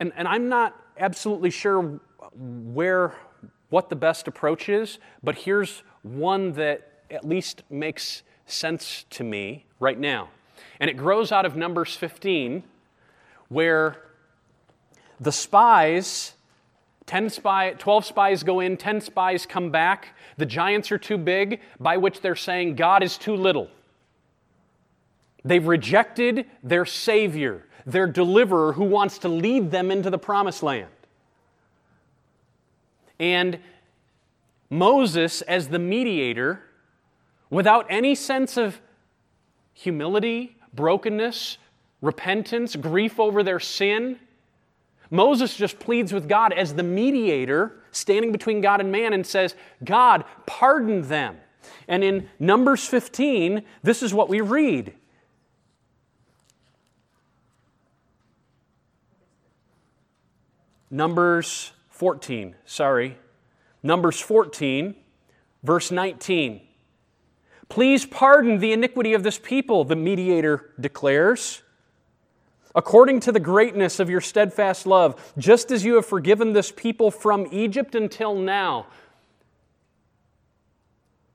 [0.00, 2.00] and, and I'm not absolutely sure
[2.34, 3.14] where,
[3.70, 9.64] what the best approach is, but here's one that at least makes sense to me
[9.78, 10.28] right now.
[10.80, 12.64] And it grows out of Numbers 15,
[13.48, 13.96] where
[15.20, 16.32] the spies,
[17.06, 20.16] 10 spy, 12 spies go in, 10 spies come back.
[20.36, 23.68] The giants are too big, by which they're saying God is too little.
[25.44, 30.90] They've rejected their Savior their deliverer who wants to lead them into the promised land.
[33.18, 33.58] And
[34.70, 36.62] Moses as the mediator
[37.48, 38.80] without any sense of
[39.72, 41.56] humility, brokenness,
[42.02, 44.18] repentance, grief over their sin.
[45.10, 49.54] Moses just pleads with God as the mediator, standing between God and man, and says,
[49.82, 51.38] God, pardon them.
[51.88, 54.92] And in Numbers 15, this is what we read.
[60.90, 63.18] Numbers 14, sorry.
[63.82, 64.94] Numbers 14,
[65.62, 66.62] verse 19.
[67.68, 71.62] Please pardon the iniquity of this people, the mediator declares.
[72.74, 77.10] According to the greatness of your steadfast love, just as you have forgiven this people
[77.10, 78.86] from Egypt until now.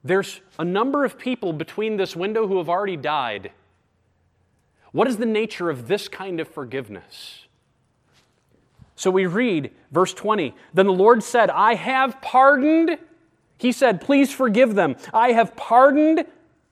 [0.04, 3.52] There's a number of people between this window who have already died.
[4.92, 7.43] What is the nature of this kind of forgiveness?
[8.96, 12.98] So we read verse 20 Then the Lord said, I have pardoned.
[13.58, 14.96] He said, Please forgive them.
[15.14, 16.26] I have pardoned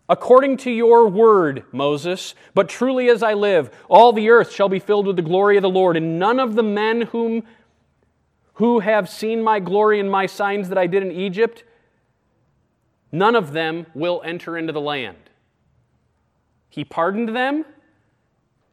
[0.10, 2.36] according to your word, Moses.
[2.54, 5.62] But truly as I live, all the earth shall be filled with the glory of
[5.62, 7.44] the Lord, and none of the men whom
[8.56, 11.64] who have seen my glory and my signs that I did in Egypt,
[13.12, 15.18] none of them will enter into the land.
[16.70, 17.66] He pardoned them,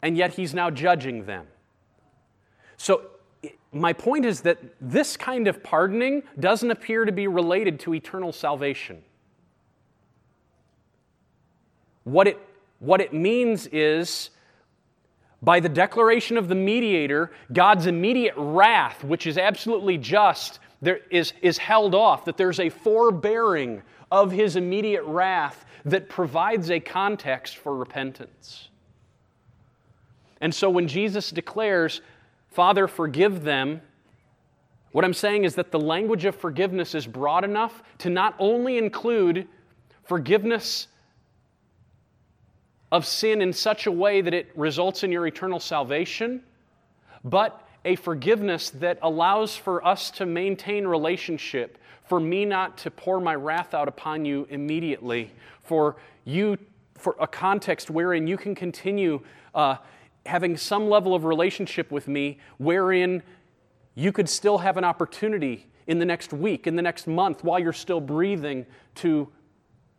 [0.02, 1.46] and yet he's now judging them.
[2.76, 3.07] So
[3.72, 8.32] my point is that this kind of pardoning doesn't appear to be related to eternal
[8.32, 9.02] salvation.
[12.04, 12.38] What it,
[12.78, 14.30] what it means is,
[15.42, 21.34] by the declaration of the mediator, God's immediate wrath, which is absolutely just, there is,
[21.42, 27.58] is held off, that there's a forbearing of his immediate wrath that provides a context
[27.58, 28.68] for repentance.
[30.40, 32.00] And so when Jesus declares,
[32.58, 33.80] Father, forgive them.
[34.90, 38.78] What I'm saying is that the language of forgiveness is broad enough to not only
[38.78, 39.46] include
[40.02, 40.88] forgiveness
[42.90, 46.42] of sin in such a way that it results in your eternal salvation,
[47.22, 53.20] but a forgiveness that allows for us to maintain relationship, for me not to pour
[53.20, 55.30] my wrath out upon you immediately,
[55.62, 55.94] for
[56.24, 56.58] you,
[56.96, 59.20] for a context wherein you can continue
[59.54, 59.76] uh,
[60.28, 63.22] having some level of relationship with me wherein
[63.94, 67.58] you could still have an opportunity in the next week, in the next month, while
[67.58, 68.64] you're still breathing,
[68.94, 69.28] to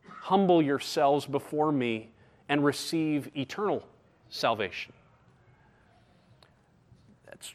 [0.07, 2.11] humble yourselves before me
[2.47, 3.83] and receive eternal
[4.29, 4.93] salvation.
[7.25, 7.53] That's,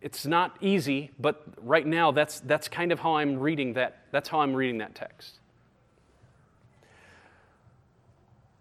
[0.00, 3.98] it's not easy, but right now that's, that's kind of how I'm reading that.
[4.10, 5.38] That's how I'm reading that text.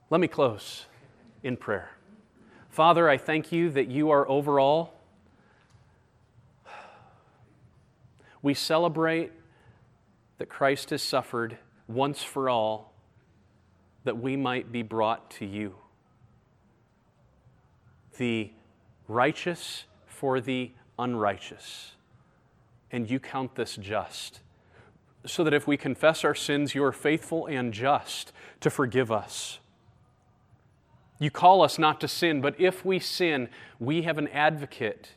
[0.09, 0.86] Let me close
[1.41, 1.89] in prayer.
[2.74, 4.99] Father, I thank you that you are over all.
[8.41, 9.32] We celebrate
[10.39, 12.91] that Christ has suffered once for all
[14.05, 15.76] that we might be brought to you.
[18.17, 18.49] The
[19.07, 21.91] righteous for the unrighteous.
[22.91, 24.39] And you count this just.
[25.28, 29.59] So that if we confess our sins, you are faithful and just to forgive us
[31.24, 33.47] you call us not to sin, but if we sin,
[33.80, 35.11] we have an advocate.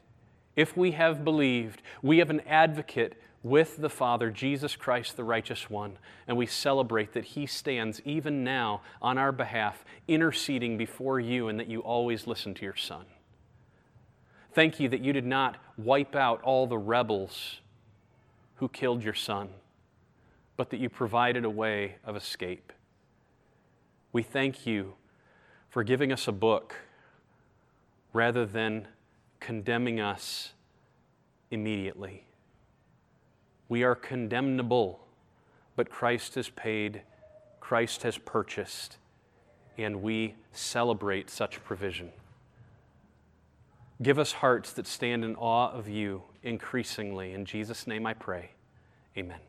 [0.54, 5.68] If we have believed, we have an advocate with the Father, Jesus Christ, the righteous
[5.68, 11.48] one, and we celebrate that He stands even now on our behalf, interceding before you,
[11.48, 13.04] and that you always listen to your Son.
[14.52, 17.60] Thank you that you did not wipe out all the rebels
[18.56, 19.48] who killed your Son,
[20.56, 22.72] but that you provided a way of escape.
[24.12, 24.94] We thank you
[25.68, 26.76] for giving us a book
[28.12, 28.88] rather than
[29.40, 30.52] condemning us
[31.50, 32.24] immediately.
[33.68, 35.06] We are condemnable,
[35.74, 37.02] but Christ has paid,
[37.60, 38.96] Christ has purchased,
[39.76, 42.10] and we celebrate such provision.
[44.02, 47.32] Give us hearts that stand in awe of you increasingly.
[47.32, 48.50] In Jesus' name I pray.
[49.16, 49.40] Amen.